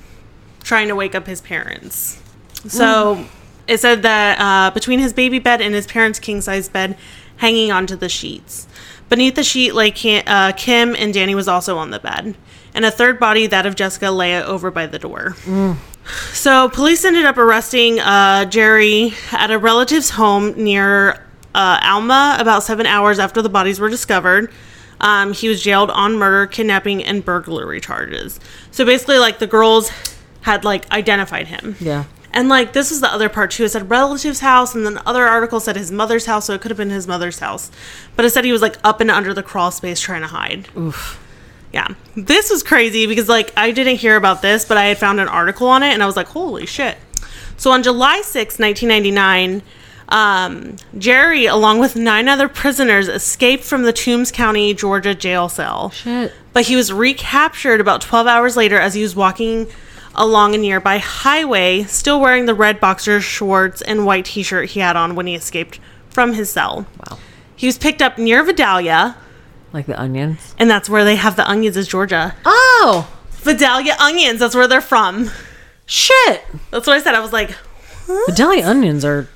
[0.63, 2.21] trying to wake up his parents.
[2.67, 3.29] So mm.
[3.67, 6.97] It said that uh, between his baby bed and his parents' king size bed,
[7.37, 8.67] hanging onto the sheets.
[9.09, 9.93] Beneath the sheet lay
[10.27, 12.37] uh, Kim, and Danny was also on the bed.
[12.75, 15.37] And a third body, that of Jessica, lay over by the door.
[16.33, 21.23] So police ended up arresting uh, Jerry at a relative's home near
[21.55, 24.51] uh, Alma about seven hours after the bodies were discovered.
[25.01, 28.41] Um, he was jailed on murder, kidnapping, and burglary charges.
[28.71, 29.91] So basically, like the girls
[30.43, 31.77] had like identified him.
[31.81, 32.05] Yeah.
[32.35, 33.65] And like this is the other part too.
[33.65, 36.61] It said relative's house, and then the other article said his mother's house, so it
[36.61, 37.71] could have been his mother's house.
[38.17, 40.69] But it said he was like up and under the crawl space trying to hide.
[40.77, 41.21] Oof.
[41.73, 41.89] Yeah.
[42.17, 45.29] This was crazy because like I didn't hear about this, but I had found an
[45.29, 46.99] article on it and I was like, holy shit.
[47.57, 49.63] So on July 6, 1999,
[50.09, 55.91] um, Jerry, along with nine other prisoners, escaped from the Toombs County, Georgia jail cell.
[55.91, 56.33] Shit.
[56.53, 59.69] But he was recaptured about 12 hours later as he was walking
[60.17, 64.81] along a nearby highway, still wearing the red boxer shorts and white t shirt he
[64.81, 66.87] had on when he escaped from his cell.
[67.11, 67.19] Wow.
[67.57, 69.17] He was picked up near Vidalia,
[69.73, 70.55] Like the onions.
[70.59, 72.35] and that's where they have the onions, is Georgia.
[72.45, 75.31] Oh Vidalia onions, that's where they're from.
[75.87, 76.43] shit!
[76.71, 77.15] That's what I said.
[77.15, 77.51] I was like,
[78.27, 79.29] Vidalia onions are.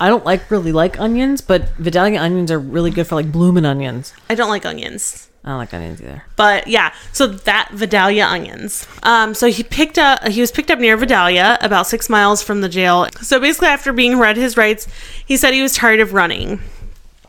[0.00, 3.64] I don't like really like onions, but Vidalia onions are really good for like blooming
[3.64, 4.12] onions.
[4.28, 5.28] I don't like onions.
[5.44, 6.22] I don't like onions either.
[6.36, 8.86] But yeah, so that Vidalia onions.
[9.02, 10.22] Um, so he picked up.
[10.28, 13.08] He was picked up near Vidalia, about six miles from the jail.
[13.20, 14.86] So basically, after being read his rights,
[15.26, 16.60] he said he was tired of running.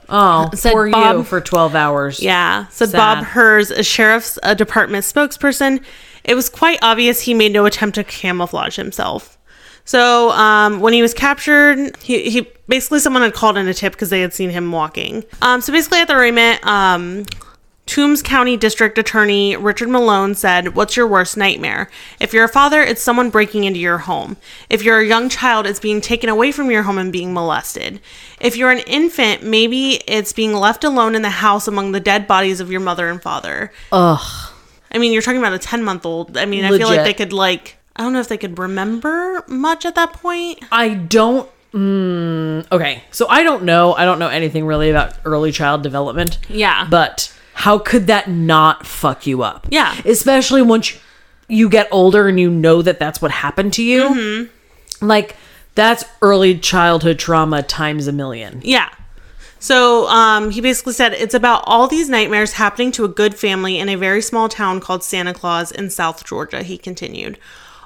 [0.09, 2.21] Oh, Said for you Bob- for twelve hours.
[2.21, 2.97] Yeah, said Sad.
[2.97, 5.83] Bob Hers, a sheriff's uh department spokesperson.
[6.23, 9.37] It was quite obvious he made no attempt to camouflage himself.
[9.85, 13.93] So um, when he was captured, he, he basically someone had called in a tip
[13.93, 15.25] because they had seen him walking.
[15.41, 17.25] Um, so basically at the arraignment, um,
[17.85, 21.89] Toombs County District Attorney Richard Malone said, What's your worst nightmare?
[22.19, 24.37] If you're a father, it's someone breaking into your home.
[24.69, 27.99] If you're a young child, it's being taken away from your home and being molested.
[28.39, 32.25] If you're an infant, maybe it's being left alone in the house among the dead
[32.25, 33.71] bodies of your mother and father.
[33.91, 34.51] Ugh.
[34.91, 36.37] I mean, you're talking about a 10 month old.
[36.37, 39.43] I mean, I feel like they could, like, I don't know if they could remember
[39.47, 40.63] much at that point.
[40.71, 41.49] I don't.
[41.73, 43.93] Mm, okay, so I don't know.
[43.93, 46.37] I don't know anything really about early child development.
[46.47, 46.87] Yeah.
[46.89, 49.67] But how could that not fuck you up?
[49.69, 49.95] Yeah.
[50.03, 50.99] Especially once
[51.47, 54.09] you get older and you know that that's what happened to you.
[54.09, 55.07] Mm-hmm.
[55.07, 55.37] Like,
[55.73, 58.59] that's early childhood trauma times a million.
[58.65, 58.89] Yeah.
[59.59, 63.79] So um, he basically said it's about all these nightmares happening to a good family
[63.79, 67.39] in a very small town called Santa Claus in South Georgia, he continued.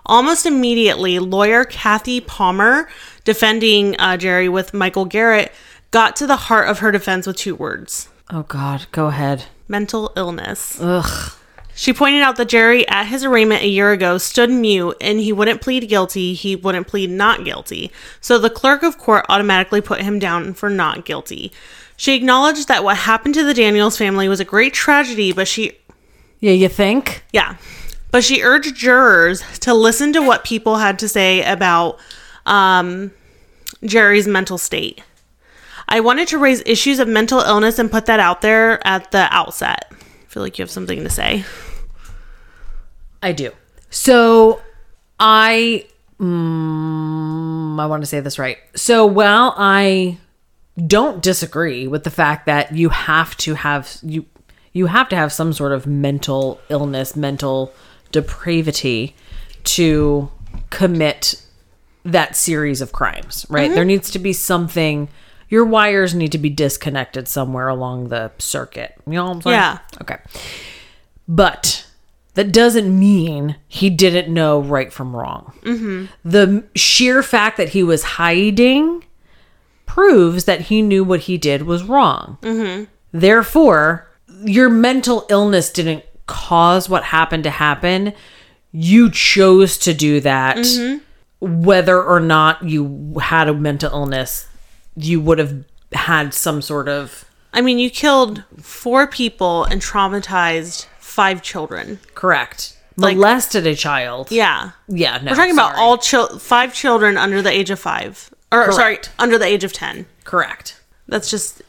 [0.08, 2.90] Almost immediately, lawyer Kathy Palmer,
[3.26, 5.52] defending uh, Jerry with Michael Garrett,
[5.92, 8.88] got to the heart of her defense with two words Oh, God.
[8.92, 9.46] Go ahead.
[9.68, 10.78] Mental illness.
[10.82, 11.32] Ugh.
[11.76, 15.32] She pointed out that Jerry, at his arraignment a year ago, stood mute and he
[15.32, 17.92] wouldn't plead guilty, he wouldn't plead not guilty.
[18.20, 21.52] So the clerk of court automatically put him down for not guilty.
[21.96, 25.74] She acknowledged that what happened to the Daniels family was a great tragedy, but she,
[26.40, 27.24] Yeah, you think?
[27.32, 27.58] yeah,
[28.10, 32.00] but she urged jurors to listen to what people had to say about
[32.48, 33.12] um,
[33.84, 35.04] Jerry's mental state.
[35.90, 39.28] I wanted to raise issues of mental illness and put that out there at the
[39.32, 39.92] outset.
[39.92, 39.96] I
[40.28, 41.46] feel like you have something to say.
[43.24, 43.52] I do.
[43.90, 44.62] So
[45.20, 45.86] I
[46.20, 48.58] mm, I want to say this right.
[48.76, 50.18] So while I
[50.86, 54.26] don't disagree with the fact that you have to have you
[54.74, 57.74] you have to have some sort of mental illness, mental
[58.12, 59.16] depravity
[59.64, 60.30] to
[60.70, 61.42] commit
[62.04, 63.72] that series of crimes, right?
[63.72, 65.10] There needs to be something
[65.50, 68.96] your wires need to be disconnected somewhere along the circuit.
[69.06, 69.54] You know what I'm saying?
[69.54, 69.80] Yeah.
[70.02, 70.18] Okay.
[71.28, 71.88] But
[72.36, 75.54] that doesn't mean he didn't know right from wrong.
[75.64, 76.06] Mm-hmm.
[76.24, 79.04] The sheer fact that he was hiding
[79.86, 82.38] proves that he knew what he did was wrong.
[82.42, 82.84] Mm-hmm.
[83.12, 84.08] Therefore,
[84.44, 88.14] your mental illness didn't cause what happened to happen.
[88.72, 90.58] You chose to do that.
[90.58, 91.04] Mm-hmm.
[91.40, 94.48] Whether or not you had a mental illness,
[94.98, 100.86] you would have had some sort of I mean, you killed four people and traumatized
[101.00, 102.00] five children.
[102.14, 104.32] correct Like- molested a child.
[104.32, 104.72] Yeah.
[104.88, 108.30] Yeah, no, We're talking about all chil- five children under the age of five.
[108.52, 110.06] Or, sorry, under the age of 10.
[110.24, 110.80] correct.
[111.08, 111.62] That's just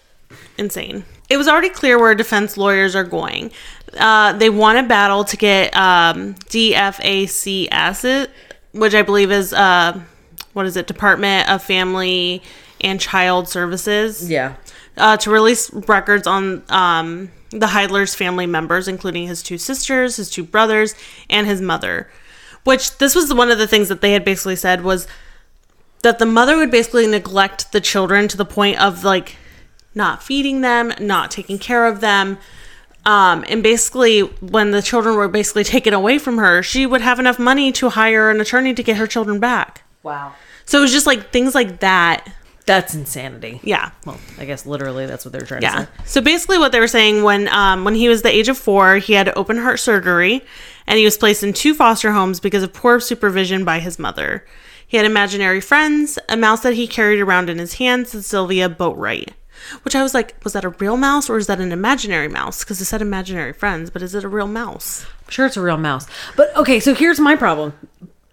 [0.58, 1.04] insane.
[1.30, 3.50] It was already clear where defense lawyers are going.
[3.98, 8.30] Uh, they won a battle to get um, DFACS, it,
[8.72, 10.00] which I believe is, uh,
[10.52, 12.42] what is it, Department of Family
[12.80, 14.28] and Child Services.
[14.30, 14.54] Yeah.
[14.96, 20.30] uh, to release records on um, the Heidler's family members, including his two sisters, his
[20.30, 20.94] two brothers,
[21.30, 22.10] and his mother.
[22.64, 25.06] Which this was one of the things that they had basically said was
[26.02, 29.36] that the mother would basically neglect the children to the point of like
[29.94, 32.38] not feeding them, not taking care of them.
[33.06, 37.18] Um, and basically, when the children were basically taken away from her, she would have
[37.18, 39.82] enough money to hire an attorney to get her children back.
[40.02, 40.34] Wow.
[40.66, 42.30] So it was just like things like that.
[42.68, 43.60] That's insanity.
[43.64, 43.90] Yeah.
[44.04, 45.72] Well, I guess literally that's what they're trying Yeah.
[45.72, 45.88] to say.
[46.04, 48.98] So basically, what they were saying when um, when he was the age of four,
[48.98, 50.42] he had open heart surgery,
[50.86, 54.44] and he was placed in two foster homes because of poor supervision by his mother.
[54.86, 58.68] He had imaginary friends, a mouse that he carried around in his hands, and Sylvia
[58.68, 59.30] Boatwright.
[59.82, 62.60] Which I was like, was that a real mouse or is that an imaginary mouse?
[62.62, 65.04] Because it said imaginary friends, but is it a real mouse?
[65.26, 66.06] I'm sure it's a real mouse.
[66.36, 67.72] But okay, so here's my problem.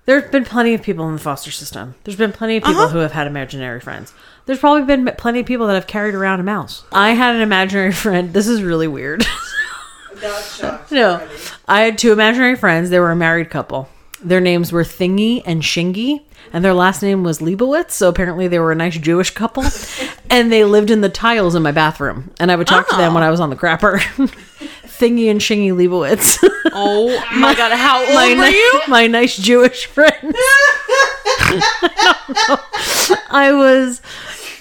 [0.06, 1.96] There have been plenty of people in the foster system.
[2.04, 2.94] There's been plenty of people Uh-huh.
[2.94, 4.14] who have had imaginary friends.
[4.46, 6.84] There's probably been plenty of people that have carried around a mouse.
[6.92, 8.32] I had an imaginary friend.
[8.34, 9.26] This is really weird.
[10.92, 11.28] No.
[11.68, 12.90] I had two imaginary friends.
[12.90, 13.90] They were a married couple.
[14.24, 16.22] Their names were Thingy and Shingy,
[16.54, 17.92] and their last name was Leibowitz.
[17.92, 19.66] So apparently they were a nice Jewish couple,
[20.30, 22.32] and they lived in the tiles in my bathroom.
[22.40, 24.00] And I would talk to them when I was on the crapper.
[24.98, 26.38] Thingy and Shingy Leibowitz.
[26.78, 28.82] Oh my god, how old my, were ni- you?
[28.90, 30.36] my nice Jewish friends.
[33.30, 34.02] I was,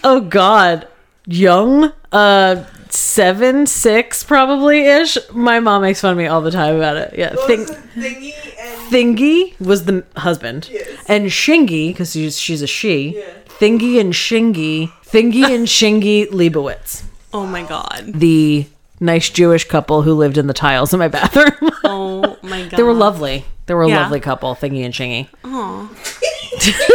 [0.04, 0.86] oh God,
[1.26, 5.16] young, uh, seven, six probably ish.
[5.32, 7.14] My mom makes fun of me all the time about it.
[7.18, 7.84] Yeah, What Think, was it?
[7.96, 10.88] Thingy and Thingy was the husband, Yes.
[11.08, 13.16] and Shingy because she's she's a she.
[13.18, 13.24] Yeah.
[13.58, 18.04] Thingy and Shingy, Thingy and Shingy Leibowitz, Oh my god.
[18.14, 18.66] the
[19.00, 21.70] nice Jewish couple who lived in the tiles in my bathroom.
[21.84, 22.72] Oh my god.
[22.76, 23.44] They were lovely.
[23.66, 24.02] They were a Yeah.
[24.02, 25.28] lovely couple, Thingy and Chingy.
[25.42, 26.90] Shingy.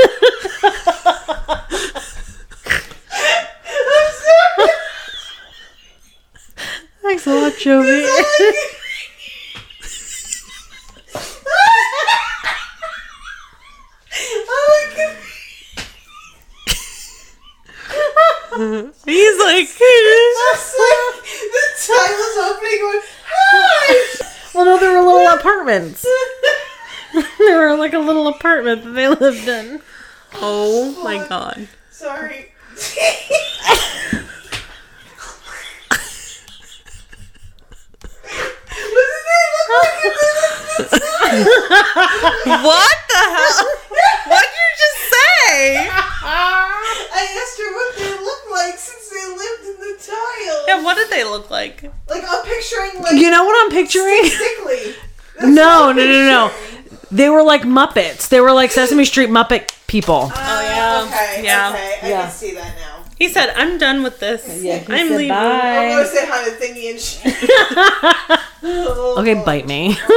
[7.01, 8.05] Thanks a lot, Joey.
[14.51, 15.15] oh my god.
[18.55, 19.77] He's like Just
[20.79, 24.25] like the time was opening going, hi!
[24.55, 26.03] well, no, they were little apartments.
[27.13, 29.81] they were like a little apartment that they lived in.
[30.35, 31.67] Oh, oh my god.
[31.91, 32.51] Sorry.
[41.29, 43.67] What the hell?
[44.27, 45.87] What'd you just say?
[45.91, 50.65] I asked her what they looked like since they lived in the tile.
[50.67, 51.83] Yeah, what did they look like?
[52.09, 54.25] Like I'm picturing like You know what I'm picturing?
[54.25, 54.95] sickly.
[55.69, 56.51] No, no, no, no.
[57.11, 58.29] They were like Muppets.
[58.29, 60.31] They were like Sesame Street Muppet people.
[60.33, 61.05] Oh yeah.
[61.07, 61.43] Okay.
[61.43, 61.69] Yeah.
[61.69, 61.95] Okay.
[62.03, 62.21] I Yeah.
[62.23, 62.95] can see that now.
[63.17, 64.45] He said, "I'm done with this.
[64.47, 68.39] I'm leaving." I'm gonna say hi to Thingy and shit.
[68.61, 69.97] Okay, bite me.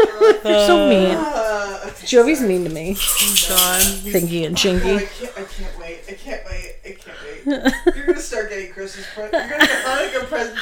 [0.45, 1.15] You're so mean.
[1.17, 2.07] Uh, okay.
[2.07, 2.95] Joey's mean to me.
[2.95, 3.83] God.
[4.11, 6.01] Thinky and Oh, I can't, I can't wait.
[6.09, 6.75] I can't wait.
[6.85, 7.95] I can't wait.
[7.97, 9.33] You're gonna start getting Christmas presents.
[9.33, 10.61] You're gonna get Hanukkah presents.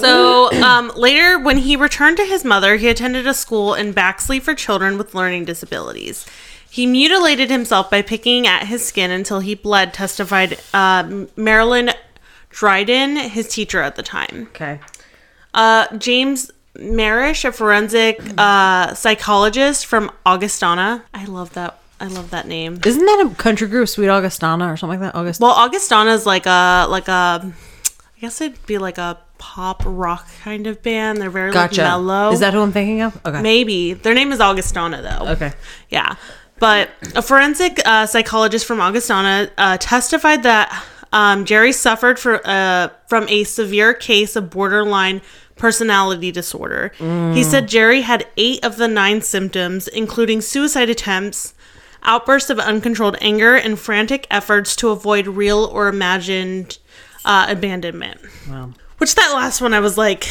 [0.00, 4.40] So um, later, when he returned to his mother, he attended a school in Baxley
[4.40, 6.26] for children with learning disabilities.
[6.70, 9.94] He mutilated himself by picking at his skin until he bled.
[9.94, 11.90] Testified uh, Marilyn
[12.50, 14.48] Dryden, his teacher at the time.
[14.50, 14.80] Okay.
[15.54, 21.04] Uh, James Marish, a forensic uh, psychologist from Augustana.
[21.14, 21.78] I love that.
[22.00, 22.78] I love that name.
[22.84, 25.18] Isn't that a country group, Sweet Augustana or something like that?
[25.18, 25.40] August.
[25.40, 27.52] Well, Augustana is like a like a.
[27.52, 31.18] I guess it'd be like a pop rock kind of band.
[31.20, 31.80] They're very gotcha.
[31.80, 32.32] like mellow.
[32.32, 33.18] Is that who I'm thinking of?
[33.24, 33.40] Okay.
[33.40, 35.32] maybe their name is Augustana though?
[35.32, 35.52] Okay.
[35.88, 36.16] Yeah.
[36.58, 42.88] But a forensic uh, psychologist from Augustana uh, testified that um, Jerry suffered for, uh,
[43.06, 45.22] from a severe case of borderline
[45.56, 46.92] personality disorder.
[46.98, 51.54] He said Jerry had eight of the nine symptoms, including suicide attempts,
[52.02, 56.78] outbursts of uncontrolled anger, and frantic efforts to avoid real or imagined
[57.24, 58.20] uh, abandonment.
[58.48, 58.72] Wow.
[58.98, 60.28] Which that last one, I was like,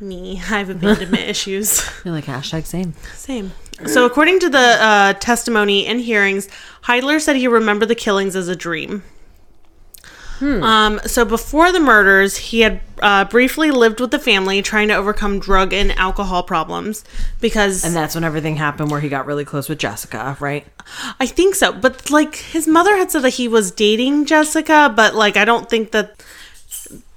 [0.00, 1.82] me, I have abandonment issues.
[2.04, 2.94] You're like hashtag same.
[3.14, 3.52] Same.
[3.86, 6.48] So, according to the uh, testimony and hearings,
[6.84, 9.02] Heidler said he remembered the killings as a dream.
[10.40, 14.94] Um, so, before the murders, he had uh, briefly lived with the family trying to
[14.94, 17.02] overcome drug and alcohol problems
[17.40, 20.66] because And that's when everything happened where he got really close with Jessica, right?
[21.18, 21.72] I think so.
[21.72, 25.70] But, like, his mother had said that he was dating Jessica, but, like, I don't
[25.70, 26.22] think that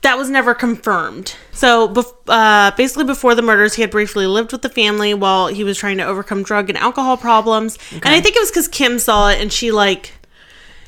[0.02, 1.36] that was never confirmed.
[1.52, 1.94] So,
[2.28, 5.78] uh, basically, before the murders, he had briefly lived with the family while he was
[5.78, 7.78] trying to overcome drug and alcohol problems.
[7.92, 10.14] And I think it was because Kim saw it and she, like,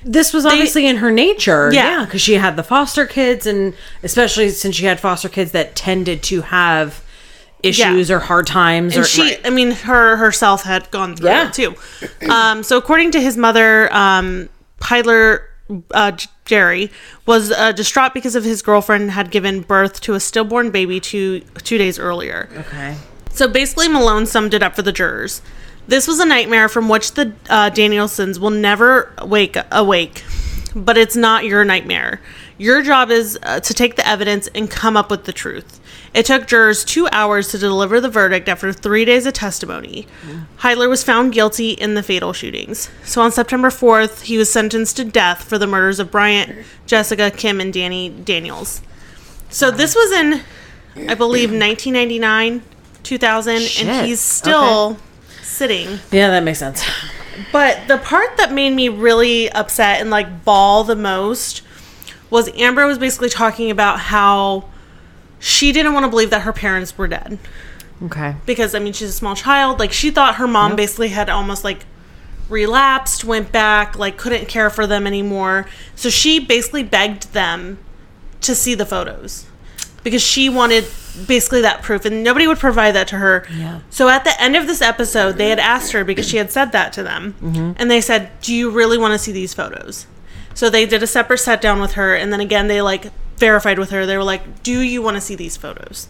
[0.05, 1.71] this was obviously in her nature.
[1.73, 1.99] Yeah.
[1.99, 3.73] Yeah, because she had the foster kids, and
[4.03, 7.03] especially since she had foster kids that tended to have
[7.61, 8.95] issues or hard times.
[8.95, 9.41] and or she right.
[9.43, 11.49] i mean her herself had gone through Yeah.
[11.49, 11.75] it too
[12.31, 14.47] um so according to his mother um
[14.79, 15.41] Heidler
[15.91, 16.91] uh, Jerry
[17.25, 21.41] was uh, distraught because of his girlfriend had given birth to a stillborn baby two
[21.63, 22.49] two days earlier.
[22.57, 22.95] okay.
[23.31, 25.41] So basically, Malone summed it up for the jurors.
[25.87, 30.23] This was a nightmare from which the uh, Danielsons will never wake awake,
[30.75, 32.21] but it's not your nightmare.
[32.57, 35.78] Your job is uh, to take the evidence and come up with the truth.
[36.13, 40.07] It took jurors two hours to deliver the verdict after three days of testimony.
[40.57, 42.89] Heidler was found guilty in the fatal shootings.
[43.03, 47.29] So on September 4th, he was sentenced to death for the murders of Bryant, Jessica,
[47.31, 48.81] Kim, and Danny Daniels.
[49.49, 50.41] So this was in,
[51.09, 52.63] I believe, 1999,
[53.03, 54.97] 2000, and he's still
[55.41, 55.99] sitting.
[56.11, 56.83] Yeah, that makes sense.
[57.51, 61.61] But the part that made me really upset and like ball the most
[62.29, 64.65] was Amber was basically talking about how
[65.39, 67.39] she didn't want to believe that her parents were dead
[68.03, 68.35] Okay.
[68.45, 69.79] because I mean she's a small child.
[69.79, 70.77] Like she thought her mom Yep.
[70.77, 71.85] basically had almost like
[72.49, 75.67] relapsed, went back, like couldn't care for them anymore.
[75.95, 77.77] So she basically begged them
[78.41, 79.45] to see the photos
[80.03, 80.85] because she wanted
[81.27, 83.45] basically that proof and nobody would provide that to her.
[83.53, 83.81] Yeah.
[83.89, 86.71] So at the end of this episode, they had asked her because she had said
[86.71, 87.35] that to them.
[87.41, 87.73] Mm-hmm.
[87.75, 90.07] And they said, "Do you really want to see these photos?"
[90.53, 93.79] So they did a separate set down with her and then again they like verified
[93.79, 94.05] with her.
[94.05, 96.07] They were like, "Do you want to see these photos?"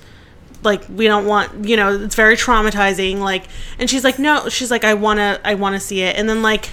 [0.62, 3.46] like we don't want you know it's very traumatizing like
[3.78, 6.28] and she's like no she's like i want to i want to see it and
[6.28, 6.70] then like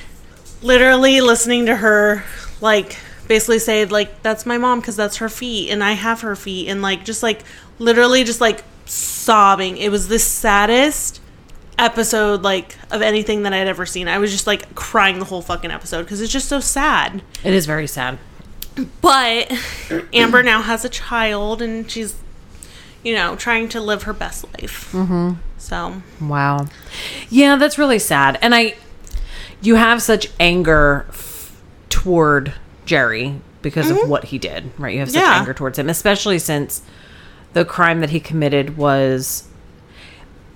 [0.60, 2.24] literally listening to her
[2.60, 2.98] like
[3.28, 6.68] basically say like that's my mom because that's her feet and i have her feet
[6.68, 7.42] and like just like
[7.78, 11.20] literally just like sobbing it was the saddest
[11.78, 15.42] episode like of anything that i'd ever seen i was just like crying the whole
[15.42, 18.18] fucking episode because it's just so sad It is very sad.
[19.00, 19.50] But
[20.12, 22.14] amber now has a child and she's
[23.02, 25.32] you know trying to live her best life mm-hmm.
[25.58, 26.66] so Wow.
[27.28, 28.38] Yeah, that's really sad.
[28.42, 28.74] And I,
[29.60, 32.52] you have such anger f- toward
[32.84, 34.92] Jerry because of what he did, right?
[34.94, 35.38] You have such Yeah.
[35.40, 36.82] anger towards him, especially since
[37.52, 39.44] the crime that he committed was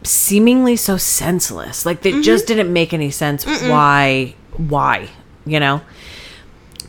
[0.05, 1.85] seemingly so senseless.
[1.85, 5.09] Like, it just didn't make any sense why, why,
[5.45, 5.81] you know?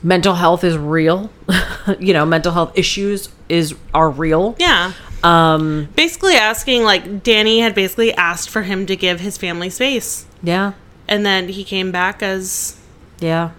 [0.04, 1.30] Mental health is real.
[2.00, 4.56] you know, mental health issues is are real.
[4.60, 4.94] yeah
[5.24, 10.26] Um, basically asking like danny had basically asked for him to give his family space
[10.42, 10.74] yeah.
[11.08, 12.78] and then he came back as
[13.20, 13.52] Yeah.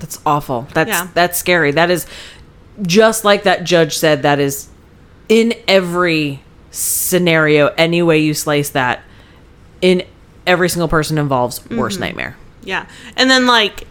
[0.00, 0.68] That's awful.
[0.74, 1.08] That's Yeah.
[1.14, 1.70] that's scary.
[1.72, 2.06] That is
[2.82, 4.68] just like that judge said that is
[5.28, 9.00] in every scenario any way you slice that
[9.80, 10.02] in
[10.46, 11.78] every single person involves Mm-hmm.
[11.78, 12.36] worst nightmare.
[12.62, 13.86] yeah and then like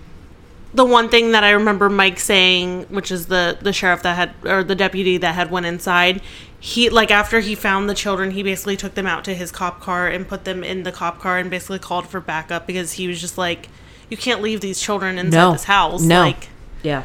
[0.76, 4.34] the one thing that i remember mike saying which is the the sheriff that had
[4.46, 6.22] or the deputy that had went inside
[6.60, 9.80] he like after he found the children he basically took them out to his cop
[9.80, 13.08] car and put them in the cop car and basically called for backup because he
[13.08, 13.70] was just like
[14.10, 15.52] you can't leave these children inside No.
[15.54, 16.22] this house No.
[16.22, 16.50] like
[16.84, 17.04] Yeah.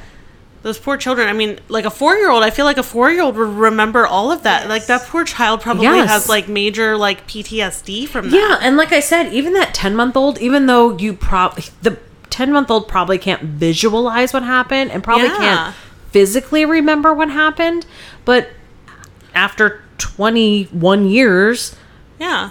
[0.63, 1.27] those poor children.
[1.29, 3.49] I mean, like a four year old, I feel like a four year old would
[3.49, 4.69] remember all of that.
[4.69, 6.11] Like that poor child probably Yes.
[6.11, 8.37] has like major like PTSD from that.
[8.37, 11.97] Yeah, and like I said, even that 10 month old, even though you probably, the
[12.31, 15.37] 10 month old probably can't visualize what happened and probably Yeah.
[15.37, 15.75] can't
[16.11, 17.87] physically remember what happened,
[18.25, 18.49] but
[19.35, 21.77] after 21 years,
[22.19, 22.51] Yeah.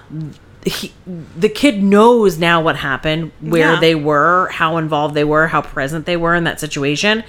[0.65, 0.93] he,
[1.37, 3.79] the kid knows now what happened, where Yeah.
[3.79, 7.23] they were, how involved they were, how present they were in that situation.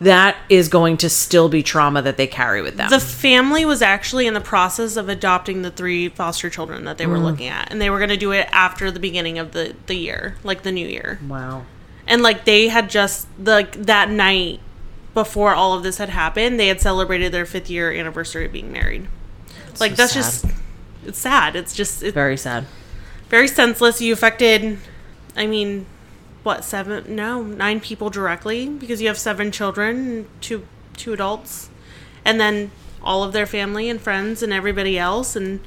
[0.00, 2.88] That is going to still be trauma that they carry with them.
[2.88, 7.06] The family was actually in the process of adopting the three foster children that they
[7.06, 7.24] were mm.
[7.24, 9.94] looking at, and they were going to do it after the beginning of the the
[9.96, 11.18] year, like the new year.
[11.26, 11.64] wow.
[12.08, 14.58] And like they had just like that night
[15.14, 18.72] before all of this had happened, they had celebrated their fifth year anniversary of being
[18.72, 19.06] married.
[19.78, 20.18] like so that's sad.
[20.22, 20.44] just
[21.06, 21.54] it's sad.
[21.56, 22.66] It's just it's Very sad.
[23.28, 24.00] very senseless.
[24.00, 24.78] You affected,
[25.36, 25.86] I mean,
[26.42, 27.14] what seven?
[27.14, 31.68] No, nine people directly because you have seven children, and two two adults,
[32.24, 32.70] and then
[33.02, 35.60] all of their family and friends and everybody else, and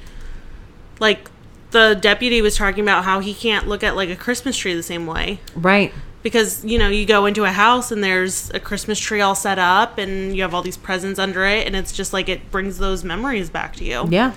[0.99, 1.29] like
[1.71, 4.83] the deputy was talking about how he can't look at like a Christmas tree the
[4.83, 5.93] same way Right.
[6.23, 9.57] Because you know you go into a house and there's a Christmas tree all set
[9.57, 12.77] up and you have all these presents under it, and it's just like it brings
[12.77, 14.05] those memories back to you.
[14.09, 14.33] Yeah.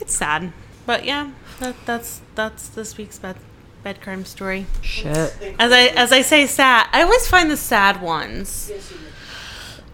[0.00, 0.52] It's sad,
[0.84, 3.36] but yeah, that, that's that's this week's bed
[3.82, 4.66] bed crime story.
[4.82, 5.14] Shit.
[5.58, 8.70] As I as I say sad, I always find the sad ones.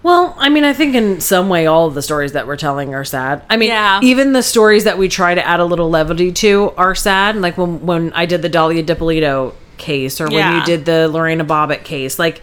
[0.03, 2.95] Well, I mean, I think in some way all of the stories that we're telling
[2.95, 3.43] are sad.
[3.51, 4.01] I mean, Yeah.
[4.03, 7.37] even the stories that we try to add a little levity to are sad.
[7.37, 10.61] Like when when I did the Dalia Dippolito case, or when Yeah.
[10.61, 12.43] you did the Lorena Bobbitt case, like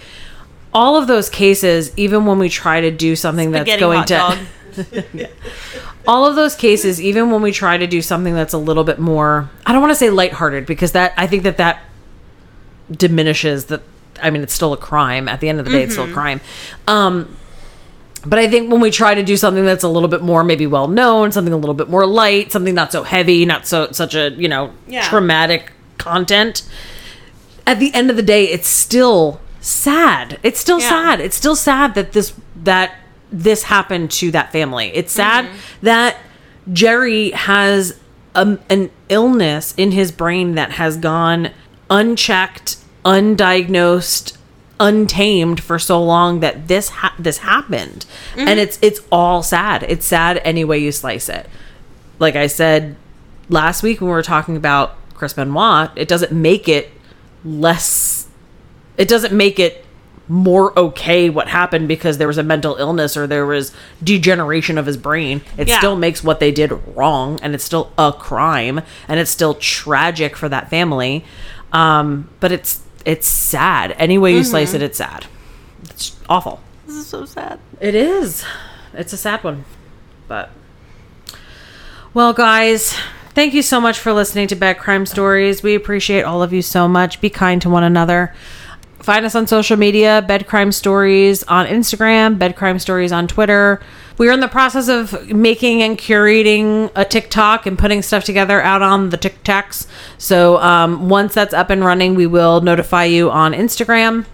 [0.74, 4.38] all of those cases, even when we try to do something that's going to
[6.08, 9.00] all of those cases, even when we try to do something that's a little bit
[9.00, 11.84] more, I don't want to say lighthearted because that I think that that
[12.92, 13.82] diminishes that.
[14.22, 15.28] I mean, it's still a crime.
[15.28, 16.42] At the end of the day, it's still a crime.
[16.88, 17.36] Um,
[18.26, 20.66] but I think when we try to do something that's a little bit more maybe
[20.66, 24.16] well known, something a little bit more light, something not so heavy, not so such
[24.16, 25.08] a you know Yeah.
[25.08, 26.64] traumatic content,
[27.68, 30.40] at the end of the day, it's still sad.
[30.42, 30.90] It's still Yeah.
[30.90, 31.22] sad.
[31.22, 32.96] It's still sad that this that
[33.32, 34.90] this happened to that family.
[34.96, 35.48] It's sad
[35.84, 36.16] that
[36.74, 38.00] Jerry has
[38.36, 41.50] um, an illness in his brain that has gone
[41.90, 44.38] unchecked, undiagnosed,
[44.80, 48.06] untamed for so long that this ha- this happened,
[48.38, 49.84] and it's it's all sad.
[49.84, 51.48] It's sad any way you slice it.
[52.20, 52.96] Like I said
[53.50, 56.92] last week when we were talking about Chris Benoit, it doesn't make it
[57.48, 58.28] less.
[58.98, 59.86] It doesn't make it
[60.30, 63.72] more okay what happened because there was a mental illness or there was
[64.04, 65.42] degeneration of his brain.
[65.58, 65.78] It Yeah.
[65.78, 70.36] still makes what they did wrong and it's still a crime and it's still tragic
[70.36, 71.24] for that family.
[71.72, 73.96] Um, but it's it's sad.
[73.98, 75.28] Any way you slice it, it's sad.
[75.86, 76.60] It's awful.
[76.86, 77.60] This is so sad.
[77.80, 78.44] It is.
[78.94, 79.64] It's a sad one.
[80.28, 80.50] But
[82.14, 82.96] well, guys,
[83.38, 85.62] thank you so much for listening to Bad Crime Stories.
[85.62, 87.22] We appreciate all of you so much.
[87.22, 88.34] Be kind to one another.
[88.98, 93.80] Find us on social media, Bad Crime Stories on Instagram, Bad Crime Stories on Twitter.
[94.18, 98.60] We are in the process of making and curating a TikTok and putting stuff together
[98.60, 99.86] out on the TikToks.
[100.18, 104.26] So um, once that's up and running, we will notify you on Instagram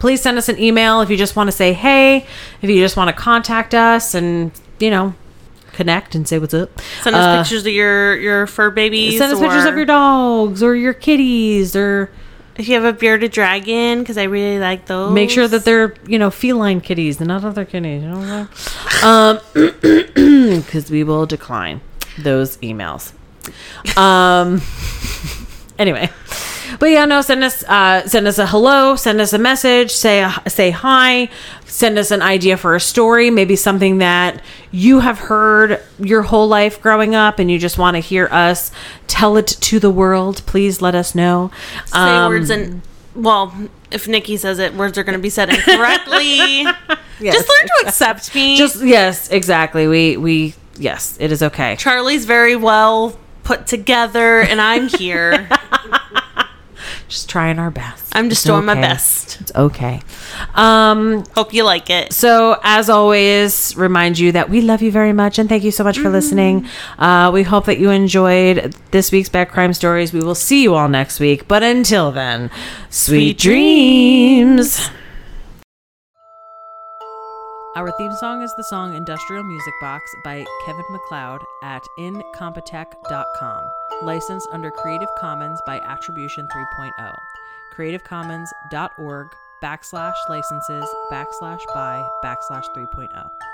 [0.00, 2.24] please send us an email if you just want to say hey,
[2.62, 5.12] if you just want to contact us and, you know,
[5.78, 6.70] connect and say what's up.
[7.04, 9.16] Send us Uh, pictures of your your fur babies.
[9.18, 12.10] Send us pictures of your dogs or your kitties or
[12.56, 15.12] If you have a bearded dragon, because I really like those.
[15.12, 18.02] make sure that they're, you know, feline kitties and not other kitties.
[18.02, 18.48] You know
[19.04, 19.06] I'm?
[19.06, 19.38] Um,
[20.64, 21.80] because we will decline
[22.18, 23.12] those emails.
[23.96, 24.60] Um,
[25.78, 26.10] anyway.
[26.78, 27.20] But yeah, no.
[27.22, 28.96] Send us, uh, send us a hello.
[28.96, 29.92] Send us a message.
[29.92, 31.28] Say a, say hi.
[31.66, 33.30] Send us an idea for a story.
[33.30, 37.94] Maybe something that you have heard your whole life growing up, and you just want
[37.96, 38.70] to hear us
[39.06, 40.42] tell it to the world.
[40.46, 41.50] Please let us know.
[41.86, 42.82] say Um, words and
[43.14, 43.52] well,
[43.90, 46.64] if Nikki says it, words are going to be said incorrectly.
[47.20, 48.56] Just learn to accept me.
[48.56, 49.88] just yes, exactly.
[49.88, 51.74] We we yes, it is okay.
[51.74, 55.48] Charlie's very well put together, and I'm here.
[57.08, 58.04] Just trying our best.
[58.12, 59.40] I'm just It's doing my best.
[59.40, 60.02] It's okay.
[60.54, 62.12] Um, Hope you like it.
[62.12, 65.82] So, as always, remind you that we love you very much and thank you so
[65.84, 66.68] much for listening.
[66.98, 70.12] Uh, we hope that you enjoyed this week's Bad Crime Stories.
[70.12, 71.48] We will see you all next week.
[71.48, 72.50] But until then,
[72.90, 74.90] sweet, Sweet dreams.
[77.74, 83.70] Our theme song is the song Industrial Music Box by Kevin MacLeod at incompetech.com.
[84.02, 87.18] Licensed under Creative Commons by Attribution 3.0.
[87.76, 89.26] CreativeCommons.org
[89.60, 92.86] backslash licenses backslash by backslash oh.
[92.96, 93.47] 3.0.